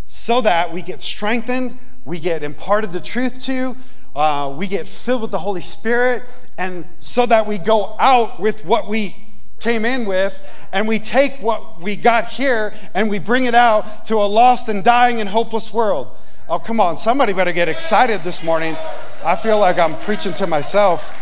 [0.04, 3.76] so that we get strengthened, we get imparted the truth to,
[4.14, 6.22] uh, we get filled with the Holy Spirit,
[6.58, 9.16] and so that we go out with what we
[9.60, 14.04] came in with, and we take what we got here and we bring it out
[14.04, 16.08] to a lost and dying and hopeless world.
[16.46, 18.76] Oh, come on, somebody better get excited this morning.
[19.24, 21.18] I feel like I'm preaching to myself.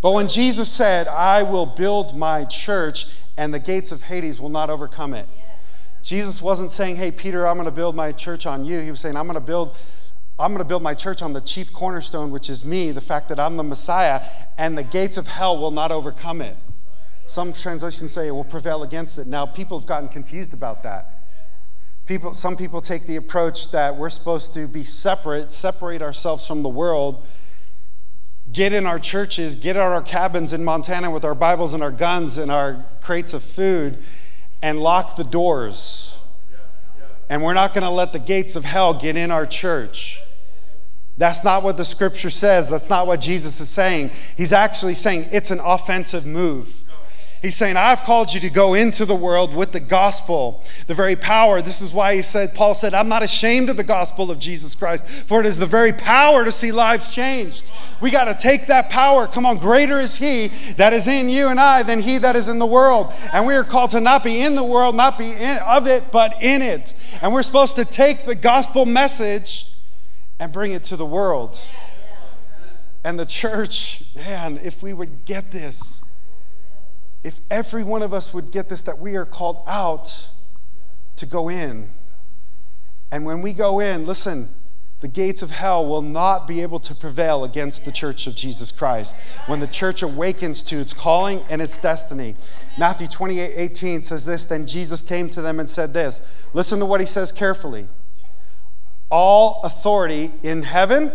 [0.00, 3.06] But when Jesus said, I will build my church
[3.38, 5.28] and the gates of Hades will not overcome it,
[6.02, 8.80] Jesus wasn't saying, Hey, Peter, I'm going to build my church on you.
[8.80, 9.76] He was saying, I'm going to build
[10.40, 13.28] I'm going to build my church on the chief cornerstone, which is me, the fact
[13.28, 14.22] that I'm the Messiah,
[14.58, 16.56] and the gates of hell will not overcome it.
[17.26, 19.28] Some translations say it will prevail against it.
[19.28, 21.11] Now, people have gotten confused about that.
[22.12, 26.62] People, some people take the approach that we're supposed to be separate, separate ourselves from
[26.62, 27.26] the world,
[28.52, 31.90] get in our churches, get out our cabins in Montana with our Bibles and our
[31.90, 33.96] guns and our crates of food,
[34.60, 36.20] and lock the doors.
[37.30, 40.20] And we're not going to let the gates of hell get in our church.
[41.16, 42.68] That's not what the scripture says.
[42.68, 44.10] That's not what Jesus is saying.
[44.36, 46.84] He's actually saying it's an offensive move.
[47.42, 51.16] He's saying, I've called you to go into the world with the gospel, the very
[51.16, 51.60] power.
[51.60, 54.76] This is why he said, Paul said, I'm not ashamed of the gospel of Jesus
[54.76, 57.72] Christ, for it is the very power to see lives changed.
[58.00, 59.26] We got to take that power.
[59.26, 62.46] Come on, greater is he that is in you and I than he that is
[62.46, 63.12] in the world.
[63.32, 66.12] And we are called to not be in the world, not be in, of it,
[66.12, 66.94] but in it.
[67.22, 69.68] And we're supposed to take the gospel message
[70.38, 71.60] and bring it to the world.
[73.02, 76.01] And the church, man, if we would get this,
[77.24, 80.28] if every one of us would get this, that we are called out
[81.16, 81.90] to go in.
[83.10, 84.50] And when we go in, listen,
[85.00, 88.70] the gates of hell will not be able to prevail against the church of Jesus
[88.70, 92.36] Christ when the church awakens to its calling and its destiny.
[92.78, 96.20] Matthew 28 18 says this Then Jesus came to them and said this.
[96.54, 97.88] Listen to what he says carefully
[99.10, 101.12] all authority in heaven,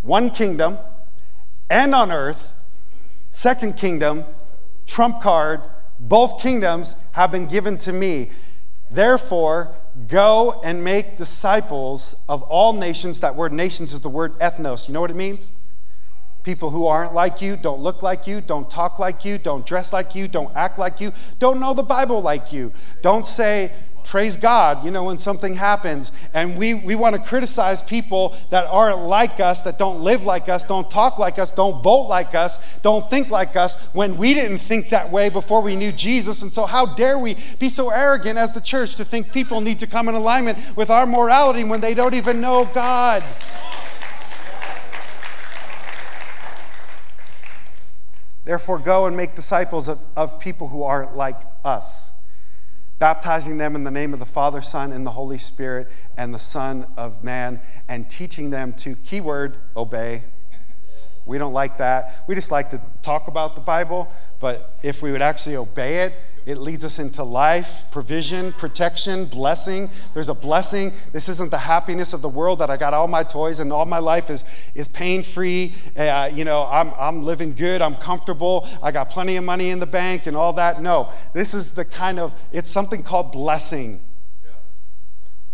[0.00, 0.78] one kingdom,
[1.68, 2.54] and on earth,
[3.30, 4.24] second kingdom,
[4.86, 5.62] trump card,
[5.98, 8.30] both kingdoms have been given to me.
[8.90, 9.74] Therefore,
[10.08, 13.20] go and make disciples of all nations.
[13.20, 14.88] That word nations is the word ethnos.
[14.88, 15.52] You know what it means?
[16.42, 19.92] People who aren't like you, don't look like you, don't talk like you, don't dress
[19.92, 22.72] like you, don't act like you, don't know the Bible like you.
[23.02, 23.72] Don't say,
[24.06, 26.12] praise God, you know, when something happens.
[26.32, 30.48] And we, we want to criticize people that aren't like us, that don't live like
[30.48, 34.32] us, don't talk like us, don't vote like us, don't think like us, when we
[34.32, 36.42] didn't think that way before we knew Jesus.
[36.42, 39.80] And so, how dare we be so arrogant as the church to think people need
[39.80, 43.24] to come in alignment with our morality when they don't even know God?
[48.44, 52.12] Therefore, go and make disciples of, of people who aren't like us
[52.98, 56.38] baptizing them in the name of the Father, Son, and the Holy Spirit, and the
[56.38, 60.24] Son of Man, and teaching them to, keyword, obey
[61.26, 62.24] We don't like that.
[62.28, 66.14] We just like to talk about the Bible, but if we would actually obey it,
[66.46, 69.90] it leads us into life, provision, protection, blessing.
[70.14, 70.92] There's a blessing.
[71.12, 73.84] This isn't the happiness of the world that I got all my toys and all
[73.84, 74.44] my life is,
[74.74, 75.74] is pain free.
[75.96, 79.80] Uh, you know, I'm, I'm living good, I'm comfortable, I got plenty of money in
[79.80, 80.80] the bank and all that.
[80.80, 84.00] No, this is the kind of, it's something called blessing.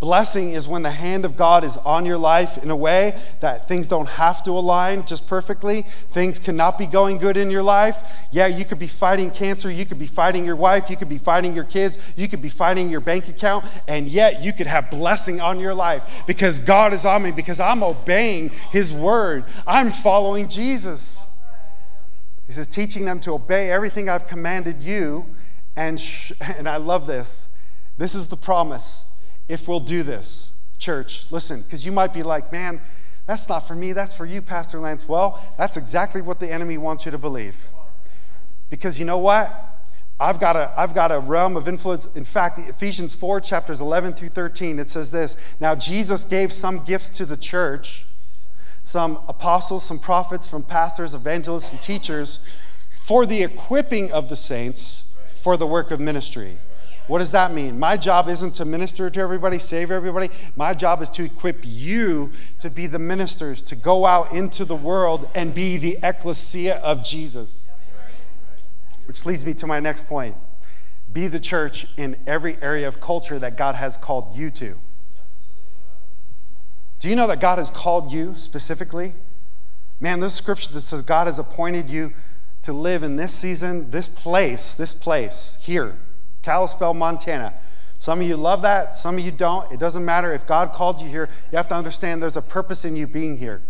[0.03, 3.69] Blessing is when the hand of God is on your life in a way that
[3.69, 5.83] things don't have to align just perfectly.
[5.83, 8.27] Things cannot be going good in your life.
[8.33, 11.19] Yeah, you could be fighting cancer, you could be fighting your wife, you could be
[11.19, 14.91] fighting your kids, you could be fighting your bank account, and yet you could have
[14.91, 19.45] blessing on your life because God is on me, because I'm obeying His word.
[19.69, 21.25] I'm following Jesus.
[22.49, 25.27] He says, teaching them to obey everything I've commanded you.
[25.77, 27.47] And, sh- and I love this.
[27.99, 29.05] This is the promise
[29.53, 30.55] if we'll do this.
[30.79, 32.81] Church, listen, because you might be like, man,
[33.27, 35.07] that's not for me, that's for you, Pastor Lance.
[35.07, 37.69] Well, that's exactly what the enemy wants you to believe.
[38.71, 39.55] Because you know what?
[40.19, 42.07] I've got, a, I've got a realm of influence.
[42.17, 46.83] In fact, Ephesians 4, chapters 11 through 13, it says this Now, Jesus gave some
[46.83, 48.07] gifts to the church,
[48.83, 52.41] some apostles, some prophets, from pastors, evangelists, and teachers
[52.97, 56.59] for the equipping of the saints for the work of ministry
[57.09, 57.79] what does that mean?
[57.79, 60.31] My job isn't to minister to everybody, save everybody.
[60.55, 62.31] My job is to equip you
[62.61, 67.03] to be the ministers, to go out into the world and be the ecclesia of
[67.03, 67.73] Jesus.
[69.07, 70.37] Which leads me to my next point
[71.13, 74.79] be the church in every area of culture that God has called you to.
[77.01, 79.13] Do you know that God has called you specifically?
[80.01, 82.15] Man, this scripture that says God has appointed you
[82.63, 85.97] to live in this season, this place, this place, here
[86.43, 87.55] Kalispell, Montana.
[87.99, 89.71] Some of you love that, some of you don't.
[89.71, 90.33] It doesn't matter.
[90.33, 93.37] If God called you here, you have to understand there's a purpose in you being
[93.37, 93.63] here.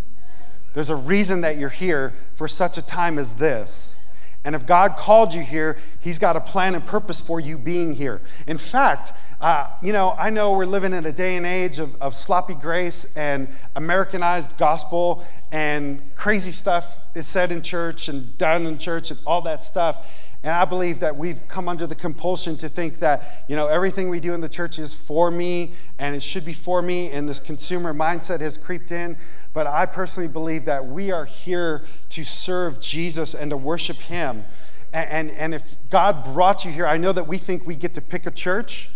[0.73, 4.01] There's a reason that you're here for such a time as this.
[4.45, 7.93] And if God called you here, He's got a plan and purpose for you being
[7.93, 8.21] here.
[8.47, 11.95] In fact, uh, you know, I know we're living in a day and age of,
[12.01, 18.67] of sloppy grace and Americanized gospel, and crazy stuff is said in church and done
[18.67, 20.32] in church and all that stuff.
[20.45, 24.09] And I believe that we've come under the compulsion to think that, you know, everything
[24.09, 27.29] we do in the church is for me and it should be for me, and
[27.29, 29.17] this consumer mindset has creeped in.
[29.53, 34.45] But I personally believe that we are here to serve Jesus and to worship Him.
[34.93, 37.95] And, and, and if God brought you here, I know that we think we get
[37.95, 38.91] to pick a church.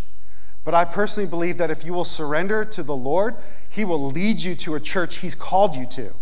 [0.64, 3.36] But I personally believe that if you will surrender to the Lord,
[3.68, 6.12] He will lead you to a church He's called you to.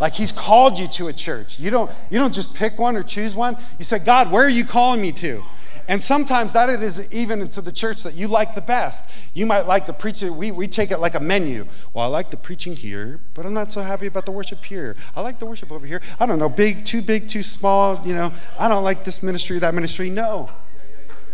[0.00, 1.60] Like he's called you to a church.
[1.60, 3.56] You don't, you don't just pick one or choose one.
[3.78, 5.44] You say, God, where are you calling me to?
[5.90, 9.10] And sometimes that is even to the church that you like the best.
[9.34, 10.32] You might like the preacher.
[10.32, 11.66] we, we take it like a menu.
[11.92, 14.96] Well, I like the preaching here, but I'm not so happy about the worship here.
[15.16, 16.00] I like the worship over here.
[16.20, 18.32] I don't know, big, too big, too small, you know.
[18.56, 20.10] I don't like this ministry, that ministry.
[20.10, 20.48] No.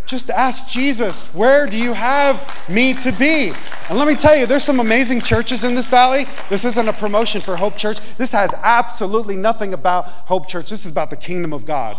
[0.06, 3.52] Just ask Jesus, where do you have me to be?
[3.88, 6.26] And let me tell you, there's some amazing churches in this valley.
[6.48, 7.98] This isn't a promotion for Hope Church.
[8.16, 10.70] This has absolutely nothing about Hope Church.
[10.70, 11.96] This is about the kingdom of God.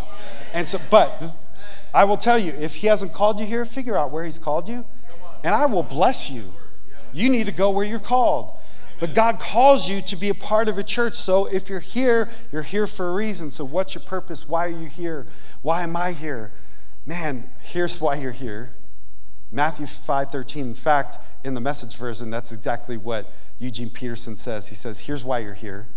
[0.54, 1.22] And so, but
[1.94, 4.70] I will tell you, if He hasn't called you here, figure out where He's called
[4.70, 4.86] you,
[5.44, 6.54] and I will bless you.
[7.12, 8.54] You need to go where you're called.
[9.00, 11.14] But God calls you to be a part of a church.
[11.14, 13.52] So if you're here, you're here for a reason.
[13.52, 14.48] So what's your purpose?
[14.48, 15.28] Why are you here?
[15.62, 16.52] Why am I here?
[17.08, 18.76] Man, here's why you're here.
[19.50, 20.68] Matthew 5:13.
[20.68, 24.68] In fact, in the message version, that's exactly what Eugene Peterson says.
[24.68, 25.88] He says, "Here's why you're here.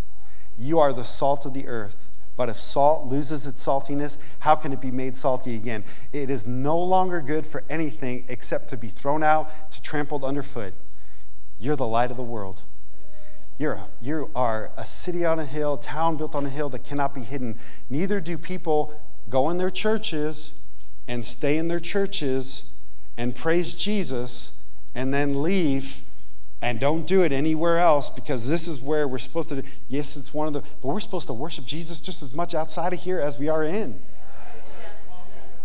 [0.56, 4.72] You are the salt of the earth." But if salt loses its saltiness, how can
[4.72, 5.84] it be made salty again?
[6.12, 10.72] It is no longer good for anything except to be thrown out, to trampled underfoot.
[11.58, 12.62] You're the light of the world.
[13.58, 16.70] You're a, you are a city on a hill, a town built on a hill
[16.70, 17.58] that cannot be hidden.
[17.90, 18.98] Neither do people
[19.28, 20.54] go in their churches
[21.11, 22.66] and stay in their churches
[23.18, 24.52] and praise Jesus
[24.94, 26.02] and then leave
[26.62, 30.32] and don't do it anywhere else because this is where we're supposed to yes it's
[30.32, 33.18] one of the but we're supposed to worship jesus just as much outside of here
[33.18, 34.00] as we are in.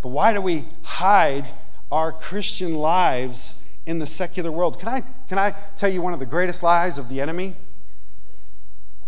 [0.02, 1.46] But why do we hide
[1.92, 4.80] our christian lives in the secular world?
[4.80, 7.54] Can i can i tell you one of the greatest lies of the enemy?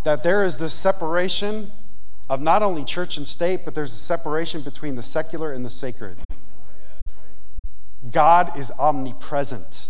[0.05, 1.73] That there is this separation
[2.31, 5.71] of not only church and state, but there's a separation between the secular and the
[5.71, 6.19] sacred.
[8.11, 9.89] God is omnipresent.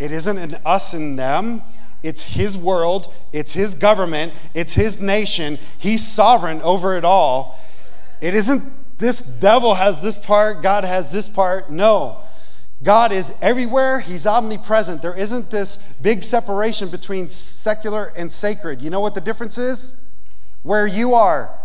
[0.00, 1.62] It isn't an us and them.
[2.02, 5.56] It's his world, it's his government, it's his nation.
[5.78, 7.60] He's sovereign over it all.
[8.20, 8.64] It isn't
[8.98, 11.70] this devil has this part, God has this part.
[11.70, 12.18] No.
[12.82, 15.00] God is everywhere, he's omnipresent.
[15.00, 18.82] There isn't this big separation between secular and sacred.
[18.82, 20.00] You know what the difference is?
[20.64, 21.56] Where you are.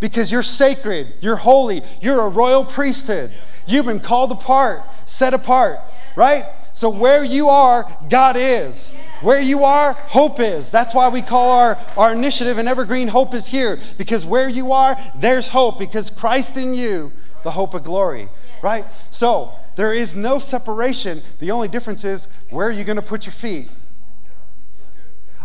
[0.00, 3.30] because you're sacred, you're holy, you're a royal priesthood.
[3.66, 5.78] You've been called apart, set apart,
[6.16, 6.44] right?
[6.74, 8.96] So where you are, God is.
[9.20, 10.70] Where you are, hope is.
[10.70, 13.78] That's why we call our, our initiative and Evergreen Hope is here.
[13.98, 15.78] Because where you are, there's hope.
[15.78, 18.28] Because Christ in you, the hope of glory.
[18.62, 18.84] Right?
[19.10, 21.22] So there is no separation.
[21.40, 23.70] The only difference is where are you going to put your feet?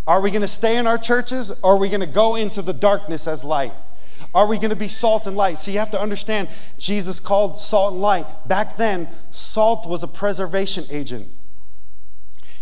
[0.07, 2.61] Are we going to stay in our churches or are we going to go into
[2.61, 3.73] the darkness as light?
[4.33, 5.57] Are we going to be salt and light?
[5.57, 8.25] So you have to understand, Jesus called salt and light.
[8.47, 11.27] Back then, salt was a preservation agent.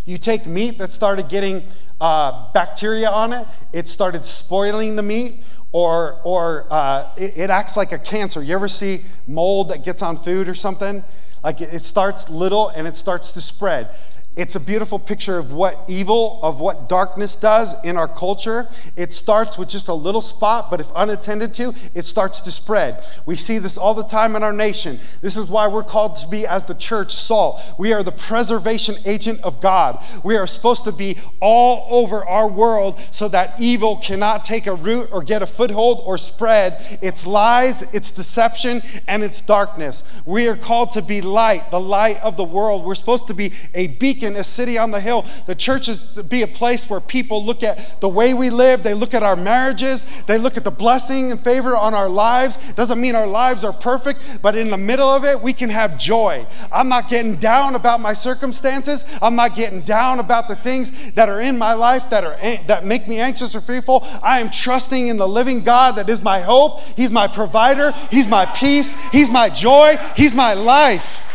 [0.06, 1.64] You take meat that started getting
[2.00, 7.76] uh, bacteria on it, it started spoiling the meat, or, or uh, it, it, acts
[7.76, 8.42] like a cancer.
[8.42, 11.04] You ever see mold that gets on food or something?
[11.44, 13.94] Like it, it starts little and it starts to spread.
[14.36, 18.68] It's a beautiful picture of what evil, of what darkness does in our culture.
[18.98, 23.06] It starts with just a little spot, but if unattended to, it starts to spread.
[23.26, 25.00] We see this all the time in our nation.
[25.22, 27.62] This is why we're called to be, as the church, salt.
[27.80, 30.04] We are the preservation agent of God.
[30.26, 34.76] We are supposed to be all over our world so that evil cannot take a
[34.76, 37.00] root or get a foothold or spread.
[37.02, 40.04] It's lies, it's deception, and it's darkness.
[40.26, 42.84] We are called to be light, the light of the world.
[42.84, 45.26] We're supposed to be a beacon a city on the hill.
[45.46, 48.84] The church is to be a place where people look at the way we live,
[48.84, 52.74] they look at our marriages, they look at the blessing and favor on our lives.
[52.74, 55.98] Doesn't mean our lives are perfect, but in the middle of it, we can have
[55.98, 56.46] joy.
[56.72, 59.06] I'm not getting down about my circumstances.
[59.22, 62.86] I'm not getting down about the things that are in my life that are that
[62.86, 64.06] make me anxious or fearful.
[64.24, 66.82] I am trusting in the living God that is my hope.
[66.96, 67.92] He's my provider.
[68.12, 68.96] He's my peace.
[69.12, 69.98] He's my joy.
[70.16, 71.26] He's my life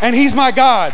[0.00, 0.92] and He's my God.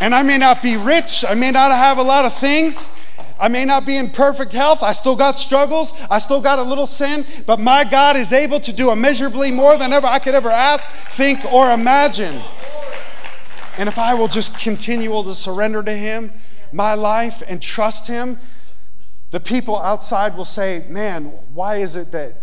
[0.00, 2.98] And I may not be rich, I may not have a lot of things.
[3.42, 4.84] I may not be in perfect health.
[4.84, 5.92] I still got struggles.
[6.08, 7.26] I still got a little sin.
[7.44, 10.88] But my God is able to do immeasurably more than ever I could ever ask,
[10.88, 12.40] think, or imagine.
[13.78, 16.32] And if I will just continue to surrender to Him
[16.72, 18.38] my life and trust Him,
[19.32, 22.36] the people outside will say, Man, why is it that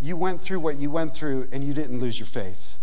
[0.00, 2.73] you went through what you went through and you didn't lose your faith?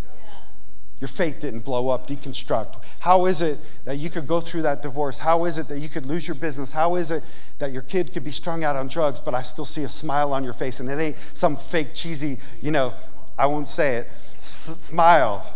[1.01, 2.83] Your faith didn't blow up, deconstruct.
[2.99, 5.17] How is it that you could go through that divorce?
[5.17, 6.71] How is it that you could lose your business?
[6.71, 7.23] How is it
[7.57, 10.31] that your kid could be strung out on drugs, but I still see a smile
[10.31, 12.93] on your face and it ain't some fake, cheesy, you know,
[13.35, 15.51] I won't say it, s- smile.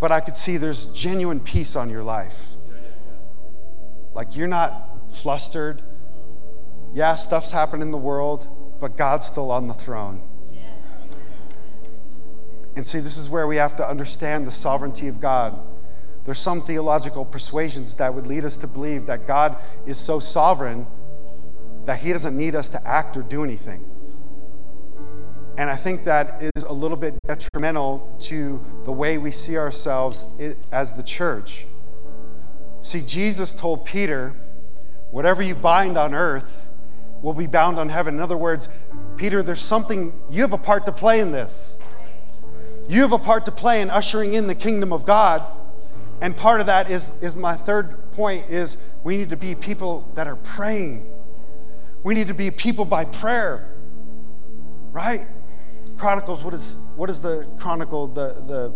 [0.00, 2.52] But I could see there's genuine peace on your life.
[4.14, 5.82] Like you're not flustered.
[6.94, 10.22] Yeah, stuff's happened in the world, but God's still on the throne.
[12.74, 15.60] And see, this is where we have to understand the sovereignty of God.
[16.24, 20.86] There's some theological persuasions that would lead us to believe that God is so sovereign
[21.84, 23.84] that He doesn't need us to act or do anything.
[25.58, 30.26] And I think that is a little bit detrimental to the way we see ourselves
[30.70, 31.66] as the church.
[32.80, 34.34] See, Jesus told Peter,
[35.10, 36.66] whatever you bind on earth
[37.20, 38.14] will be bound on heaven.
[38.14, 38.68] In other words,
[39.16, 41.78] Peter, there's something, you have a part to play in this.
[42.92, 45.42] You have a part to play in ushering in the kingdom of God.
[46.20, 50.06] And part of that is, is my third point is we need to be people
[50.12, 51.10] that are praying.
[52.02, 53.72] We need to be people by prayer.
[54.90, 55.26] Right?
[55.96, 58.08] Chronicles, what is what is the chronicle?
[58.08, 58.74] The the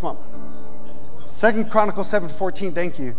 [0.00, 1.22] come on.
[1.24, 3.14] Second Chronicles 7:14, thank you.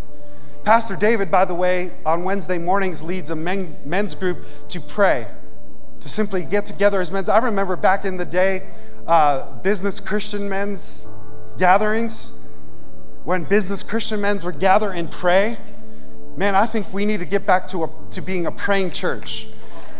[0.64, 5.28] Pastor David, by the way, on Wednesday mornings leads a men, men's group to pray,
[6.00, 7.30] to simply get together as men.
[7.30, 8.64] I remember back in the day
[9.06, 11.08] uh, business Christian men's
[11.58, 12.40] gatherings,
[13.24, 15.56] when business Christian men would gather and pray,
[16.36, 19.48] man, I think we need to get back to, a, to being a praying church.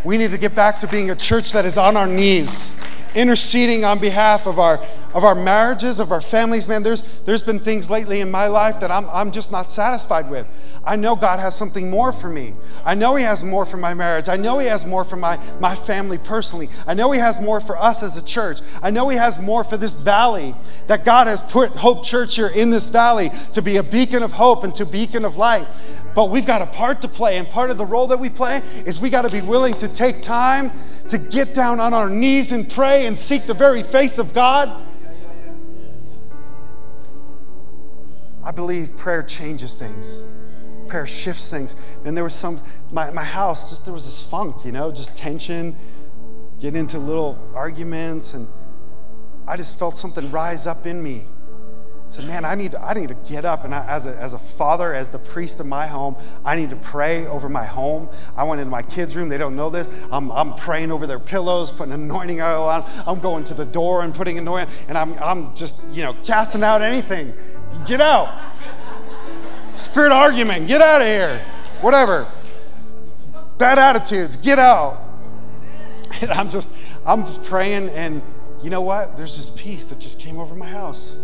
[0.03, 2.79] We need to get back to being a church that is on our knees,
[3.15, 4.79] interceding on behalf of our,
[5.13, 6.67] of our marriages, of our families.
[6.67, 10.29] Man, there's, there's been things lately in my life that I'm, I'm just not satisfied
[10.29, 10.47] with.
[10.85, 12.53] I know God has something more for me.
[12.85, 14.29] I know He has more for my marriage.
[14.29, 16.69] I know He has more for my, my family personally.
[16.85, 18.59] I know He has more for us as a church.
[18.81, 20.55] I know He has more for this valley,
[20.87, 24.31] that God has put Hope Church here in this valley to be a beacon of
[24.31, 25.67] hope and to beacon of light.
[26.17, 28.63] But we've got a part to play, and part of the role that we play
[28.87, 30.71] is we got to be willing to take time
[31.09, 34.83] to get down on our knees and pray and seek the very face of God.
[38.43, 40.23] I believe prayer changes things
[40.87, 41.75] prayer shifts things.
[42.05, 42.57] And there was some,
[42.91, 45.75] my, my house, just there was this funk, you know, just tension,
[46.59, 48.33] get into little arguments.
[48.33, 48.47] And
[49.47, 51.25] I just felt something rise up in me.
[52.09, 54.33] So, man, I need, to, I need to get up and I, as, a, as
[54.33, 58.09] a father, as the priest of my home, I need to pray over my home.
[58.35, 59.27] I went into my kids' room.
[59.27, 59.89] They don't know this.
[60.09, 62.85] I'm, I'm praying over their pillows, putting anointing oil on.
[63.05, 66.63] I'm going to the door and putting anointing, and I'm, I'm just, you know, casting
[66.63, 67.33] out anything.
[67.85, 68.41] Get out.
[69.73, 71.45] Spirit argument, get out of here.
[71.81, 72.25] Whatever.
[73.57, 75.03] Bad attitudes, get out.
[76.21, 76.71] And I'm just,
[77.05, 78.23] I'm just praying, and
[78.63, 79.17] you know what?
[79.17, 81.17] There's this peace that just came over my house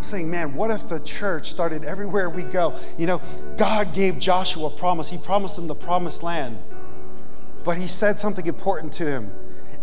[0.00, 2.78] saying, man, what if the church started everywhere we go?
[2.98, 3.20] You know,
[3.56, 5.08] God gave Joshua a promise.
[5.10, 6.58] He promised him the promised land.
[7.64, 9.30] But he said something important to him.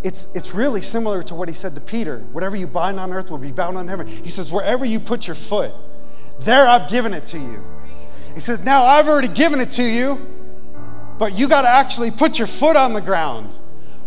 [0.04, 3.32] It's, it's really similar to what he said to Peter whatever you bind on earth
[3.32, 4.08] will be bound on heaven.
[4.08, 5.74] He says, wherever you put your foot,
[6.40, 7.64] there I've given it to you.
[8.34, 10.20] He says, now I've already given it to you,
[11.18, 13.58] but you got to actually put your foot on the ground.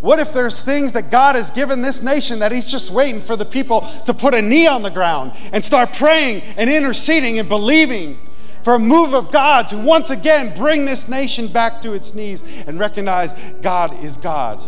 [0.00, 3.36] What if there's things that God has given this nation that He's just waiting for
[3.36, 7.48] the people to put a knee on the ground and start praying and interceding and
[7.48, 8.18] believing
[8.62, 12.64] for a move of God to once again bring this nation back to its knees
[12.66, 14.62] and recognize God is God?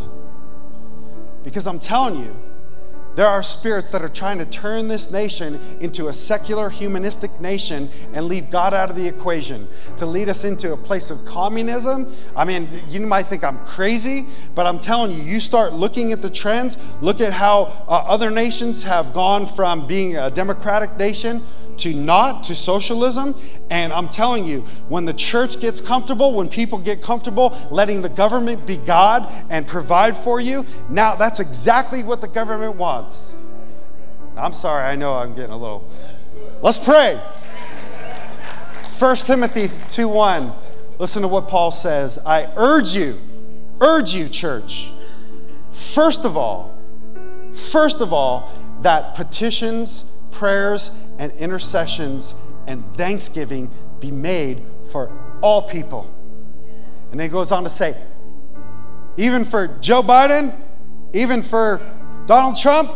[1.45, 2.37] Because I'm telling you,
[3.15, 7.91] there are spirits that are trying to turn this nation into a secular, humanistic nation
[8.15, 12.13] and leave God out of the equation to lead us into a place of communism.
[12.35, 16.23] I mean, you might think I'm crazy, but I'm telling you, you start looking at
[16.23, 21.43] the trends, look at how uh, other nations have gone from being a democratic nation
[21.79, 23.35] to not, to socialism.
[23.71, 28.09] And I'm telling you, when the church gets comfortable, when people get comfortable letting the
[28.09, 33.37] government be God and provide for you, now that's exactly what the government wants.
[34.37, 35.87] I'm sorry, I know I'm getting a little.
[36.63, 37.21] Let's pray.
[38.99, 40.53] 1 Timothy 2 1.
[40.99, 42.19] Listen to what Paul says.
[42.25, 43.19] I urge you,
[43.81, 44.93] urge you, church,
[45.73, 46.79] first of all,
[47.53, 48.51] first of all,
[48.83, 52.35] that petitions, prayers, and intercessions
[52.67, 53.71] and thanksgiving
[54.01, 55.11] be made for
[55.41, 56.13] all people.
[57.11, 57.97] And then he goes on to say,
[59.17, 60.59] even for Joe Biden,
[61.13, 61.81] even for
[62.27, 62.91] Donald Trump,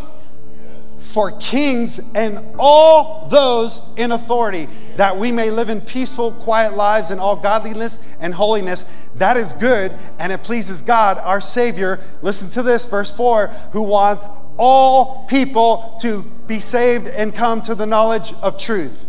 [0.99, 7.11] for kings and all those in authority, that we may live in peaceful, quiet lives
[7.11, 8.85] in all godliness and holiness.
[9.17, 12.01] That is good, and it pleases God, our Savior.
[12.23, 14.29] Listen to this, verse 4 who wants
[14.59, 19.09] all people to be saved and come to the knowledge of truth.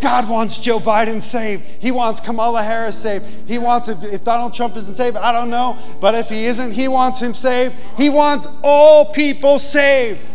[0.00, 1.64] God wants Joe Biden saved.
[1.80, 3.26] He wants Kamala Harris saved.
[3.46, 5.78] He wants, if, if, Donald Trump isn't saved, I don't know.
[6.00, 7.74] But if he isn't, he wants him saved.
[7.96, 10.26] He wants all people saved.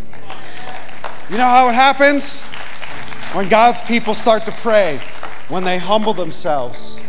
[1.30, 2.46] You know how it happens?
[3.34, 5.00] When God's people start to pray,
[5.50, 7.00] when they humble themselves,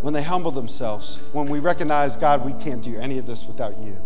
[0.00, 3.78] when they humble themselves, when we recognize, God, we can't do any of this without
[3.78, 4.00] you.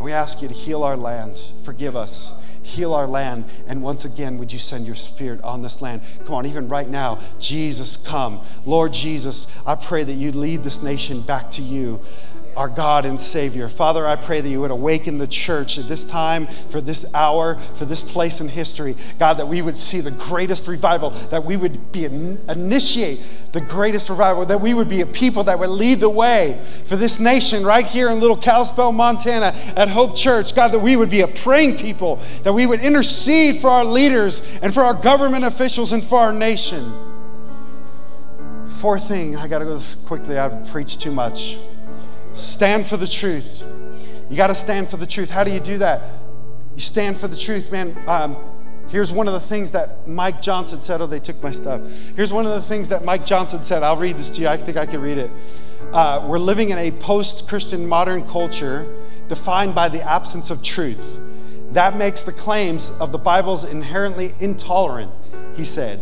[0.00, 2.32] And we ask you to heal our land, forgive us,
[2.62, 3.44] heal our land.
[3.66, 6.00] And once again, would you send your spirit on this land?
[6.24, 8.40] Come on, even right now, Jesus, come.
[8.64, 12.00] Lord Jesus, I pray that you lead this nation back to you
[12.56, 13.68] our God and Savior.
[13.68, 17.58] Father, I pray that you would awaken the church at this time, for this hour,
[17.58, 18.96] for this place in history.
[19.18, 24.08] God, that we would see the greatest revival, that we would be initiate the greatest
[24.08, 27.64] revival, that we would be a people that would lead the way for this nation
[27.64, 30.54] right here in little Kalispell, Montana at Hope Church.
[30.54, 34.58] God, that we would be a praying people, that we would intercede for our leaders
[34.62, 36.92] and for our government officials and for our nation.
[38.66, 41.58] Fourth thing, I got to go quickly, I've preached too much.
[42.34, 43.64] Stand for the truth.
[44.28, 45.30] You got to stand for the truth.
[45.30, 46.02] How do you do that?
[46.74, 47.96] You stand for the truth, man.
[48.06, 48.36] Um,
[48.88, 51.00] here's one of the things that Mike Johnson said.
[51.00, 51.80] Oh, they took my stuff.
[52.14, 53.82] Here's one of the things that Mike Johnson said.
[53.82, 54.48] I'll read this to you.
[54.48, 55.32] I think I can read it.
[55.92, 58.94] Uh, we're living in a post Christian modern culture
[59.26, 61.20] defined by the absence of truth.
[61.72, 65.12] That makes the claims of the Bible's inherently intolerant,
[65.54, 66.00] he said.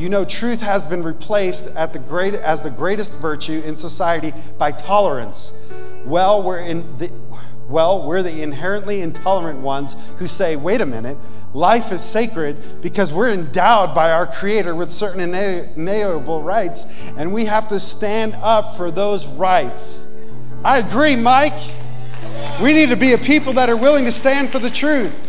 [0.00, 4.32] You know, truth has been replaced at the great, as the greatest virtue in society
[4.56, 5.52] by tolerance.
[6.06, 7.12] Well, we're in the
[7.68, 11.18] well, we're the inherently intolerant ones who say, wait a minute,
[11.52, 16.86] life is sacred because we're endowed by our Creator with certain inalienable rights,
[17.18, 20.10] and we have to stand up for those rights.
[20.64, 21.60] I agree, Mike.
[22.62, 25.26] We need to be a people that are willing to stand for the truth.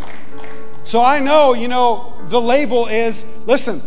[0.84, 3.82] So I know, you know, the label is listen,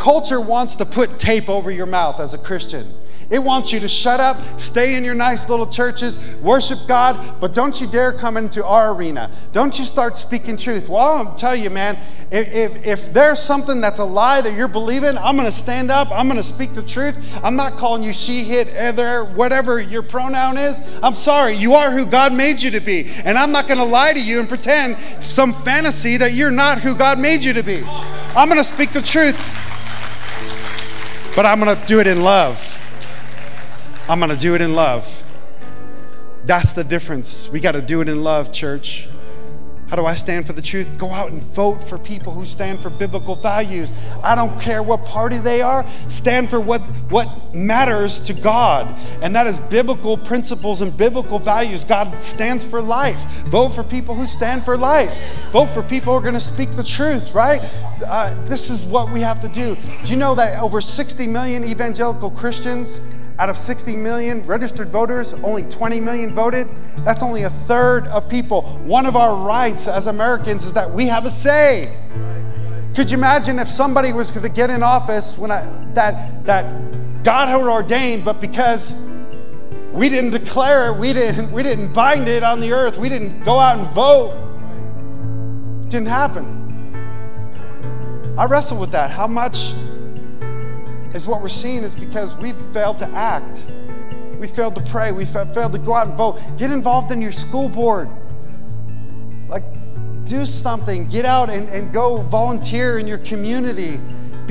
[0.00, 2.90] Culture wants to put tape over your mouth as a Christian.
[3.28, 7.52] It wants you to shut up, stay in your nice little churches, worship God, but
[7.52, 9.30] don't you dare come into our arena.
[9.52, 10.88] Don't you start speaking truth.
[10.88, 11.98] Well, I'm tell you, man,
[12.32, 15.90] if, if, if there's something that's a lie that you're believing, I'm going to stand
[15.90, 16.08] up.
[16.10, 17.38] I'm going to speak the truth.
[17.44, 20.80] I'm not calling you she, hit, either, whatever your pronoun is.
[21.02, 21.52] I'm sorry.
[21.52, 23.10] You are who God made you to be.
[23.26, 26.78] And I'm not going to lie to you and pretend some fantasy that you're not
[26.78, 27.84] who God made you to be.
[27.84, 29.36] I'm going to speak the truth,
[31.40, 32.76] but I'm going to do it in love.
[34.10, 35.24] I'm going to do it in love.
[36.44, 37.48] That's the difference.
[37.48, 39.08] We got to do it in love, church.
[39.90, 40.96] How do I stand for the truth?
[40.98, 43.92] Go out and vote for people who stand for biblical values.
[44.22, 46.80] I don't care what party they are, stand for what,
[47.10, 51.84] what matters to God, and that is biblical principles and biblical values.
[51.84, 53.20] God stands for life.
[53.48, 55.50] Vote for people who stand for life.
[55.50, 57.60] Vote for people who are going to speak the truth, right?
[58.06, 59.74] Uh, this is what we have to do.
[60.04, 63.00] Do you know that over 60 million evangelical Christians?
[63.40, 66.68] Out of 60 million registered voters, only 20 million voted.
[67.06, 68.60] That's only a third of people.
[68.84, 71.96] One of our rights as Americans is that we have a say.
[72.94, 75.64] Could you imagine if somebody was going to get in office when I,
[75.94, 78.94] that, that God had ordained, but because
[79.94, 83.42] we didn't declare it, we didn't, we didn't bind it on the earth, we didn't
[83.42, 84.34] go out and vote,
[85.82, 86.58] it didn't happen.
[88.36, 89.10] I wrestle with that.
[89.10, 89.72] How much
[91.14, 93.64] is what we're seeing is because we've failed to act.
[94.38, 95.12] We failed to pray.
[95.12, 96.40] We failed to go out and vote.
[96.56, 98.08] Get involved in your school board.
[99.48, 99.64] Like,
[100.24, 101.08] do something.
[101.08, 104.00] Get out and, and go volunteer in your community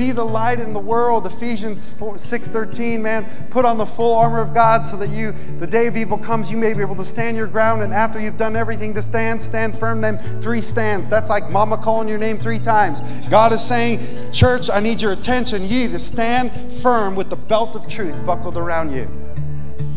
[0.00, 1.26] be the light in the world.
[1.26, 5.86] Ephesians 6:13, man, put on the full armor of God so that you, the day
[5.88, 7.82] of evil comes, you may be able to stand your ground.
[7.82, 10.00] And after you've done everything to stand, stand firm.
[10.00, 11.06] Then three stands.
[11.06, 13.02] That's like mama calling your name three times.
[13.28, 15.64] God is saying, church, I need your attention.
[15.64, 19.06] You need to stand firm with the belt of truth buckled around you.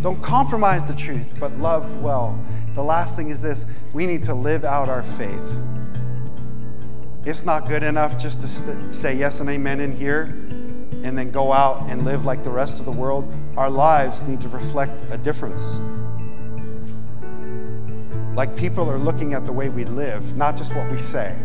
[0.02, 2.38] Don't compromise the truth, but love well.
[2.76, 5.62] The last thing is this we need to live out our faith.
[7.26, 10.24] It's not good enough just to st- say yes and amen in here
[11.04, 13.34] and then go out and live like the rest of the world.
[13.56, 15.80] Our lives need to reflect a difference.
[18.36, 21.38] Like people are looking at the way we live, not just what we say,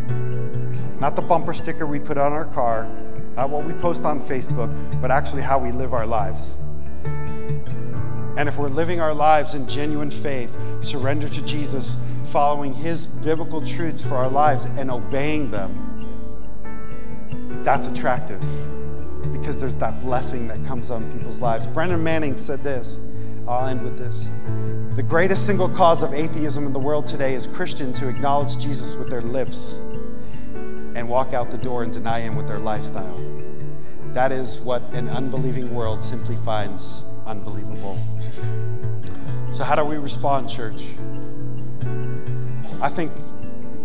[0.99, 2.89] not the bumper sticker we put on our car,
[3.37, 6.57] not what we post on Facebook, but actually how we live our lives.
[8.37, 11.97] And if we're living our lives in genuine faith, surrender to Jesus,
[12.29, 15.85] following His biblical truths for our lives and obeying them,
[17.65, 18.43] that's attractive
[19.33, 21.67] because there's that blessing that comes on people's lives.
[21.67, 22.99] Brennan Manning said this.
[23.47, 24.31] I'll end with this.
[24.95, 28.95] The greatest single cause of atheism in the world today is Christians who acknowledge Jesus
[28.95, 29.79] with their lips
[30.95, 33.19] and walk out the door and deny him with their lifestyle.
[34.13, 37.99] That is what an unbelieving world simply finds unbelievable.
[39.51, 40.85] So, how do we respond, church?
[42.81, 43.11] I think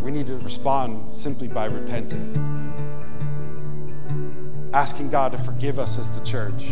[0.04, 2.22] we need to respond simply by repenting,
[4.72, 6.68] asking God to forgive us as the church.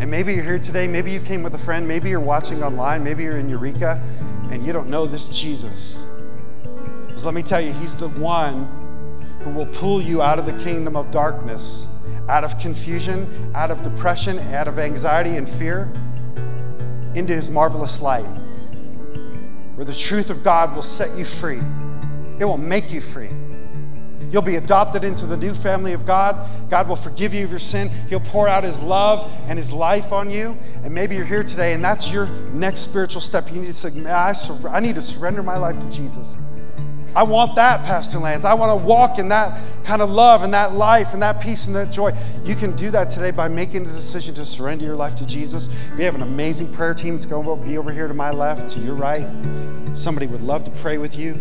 [0.00, 3.04] And maybe you're here today, maybe you came with a friend, maybe you're watching online,
[3.04, 4.02] maybe you're in Eureka,
[4.50, 6.04] and you don't know this Jesus.
[7.02, 8.66] Because let me tell you, He's the one
[9.42, 11.86] who will pull you out of the kingdom of darkness,
[12.28, 15.92] out of confusion, out of depression, out of anxiety and fear,
[17.14, 18.26] into His marvelous light
[19.74, 21.60] where the truth of God will set you free.
[22.38, 23.30] It will make you free.
[24.30, 26.48] You'll be adopted into the new family of God.
[26.68, 27.88] God will forgive you of your sin.
[28.08, 30.58] He'll pour out His love and His life on you.
[30.82, 33.52] And maybe you're here today and that's your next spiritual step.
[33.52, 34.34] You need to say, I,
[34.68, 36.36] I need to surrender my life to Jesus.
[37.16, 38.44] I want that, Pastor Lance.
[38.44, 41.66] I want to walk in that kind of love and that life and that peace
[41.66, 42.12] and that joy.
[42.44, 45.68] You can do that today by making the decision to surrender your life to Jesus.
[45.96, 48.68] We have an amazing prayer team that's going to be over here to my left,
[48.74, 49.26] to your right.
[49.94, 51.38] Somebody would love to pray with you.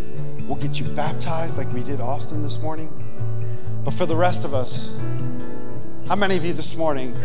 [0.48, 2.92] We'll get you baptized like we did Austin this morning.
[3.84, 4.92] But for the rest of us,
[6.08, 7.18] how many of you this morning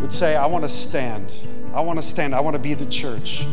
[0.00, 1.34] would say, I want to stand?
[1.74, 2.34] I want to stand.
[2.34, 3.44] I want to be the church.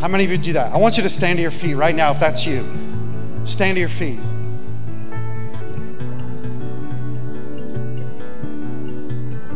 [0.00, 0.72] How many of you do that?
[0.72, 2.62] I want you to stand to your feet right now if that's you.
[3.44, 4.20] Stand to your feet.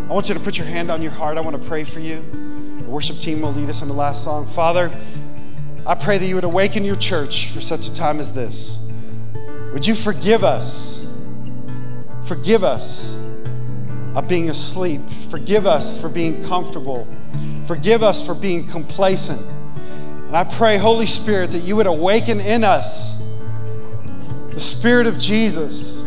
[0.08, 1.36] I want you to put your hand on your heart.
[1.36, 2.24] I want to pray for you.
[2.78, 4.46] The worship team will lead us in the last song.
[4.46, 4.90] Father,
[5.86, 8.78] I pray that you would awaken your church for such a time as this.
[9.72, 11.06] Would you forgive us?
[12.24, 13.16] Forgive us
[14.14, 15.08] of being asleep.
[15.30, 17.06] Forgive us for being comfortable.
[17.66, 19.40] Forgive us for being complacent.
[20.28, 23.18] And I pray, Holy Spirit, that you would awaken in us
[24.50, 26.02] the Spirit of Jesus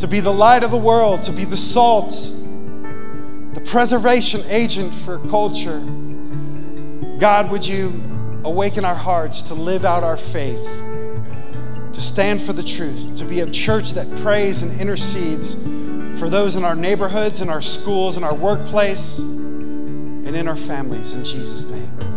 [0.00, 2.10] to be the light of the world, to be the salt,
[3.54, 5.80] the preservation agent for culture.
[7.18, 8.02] God, would you
[8.44, 10.62] awaken our hearts to live out our faith,
[11.94, 15.54] to stand for the truth, to be a church that prays and intercedes
[16.20, 21.14] for those in our neighborhoods, in our schools, in our workplace, and in our families.
[21.14, 22.13] In Jesus' name.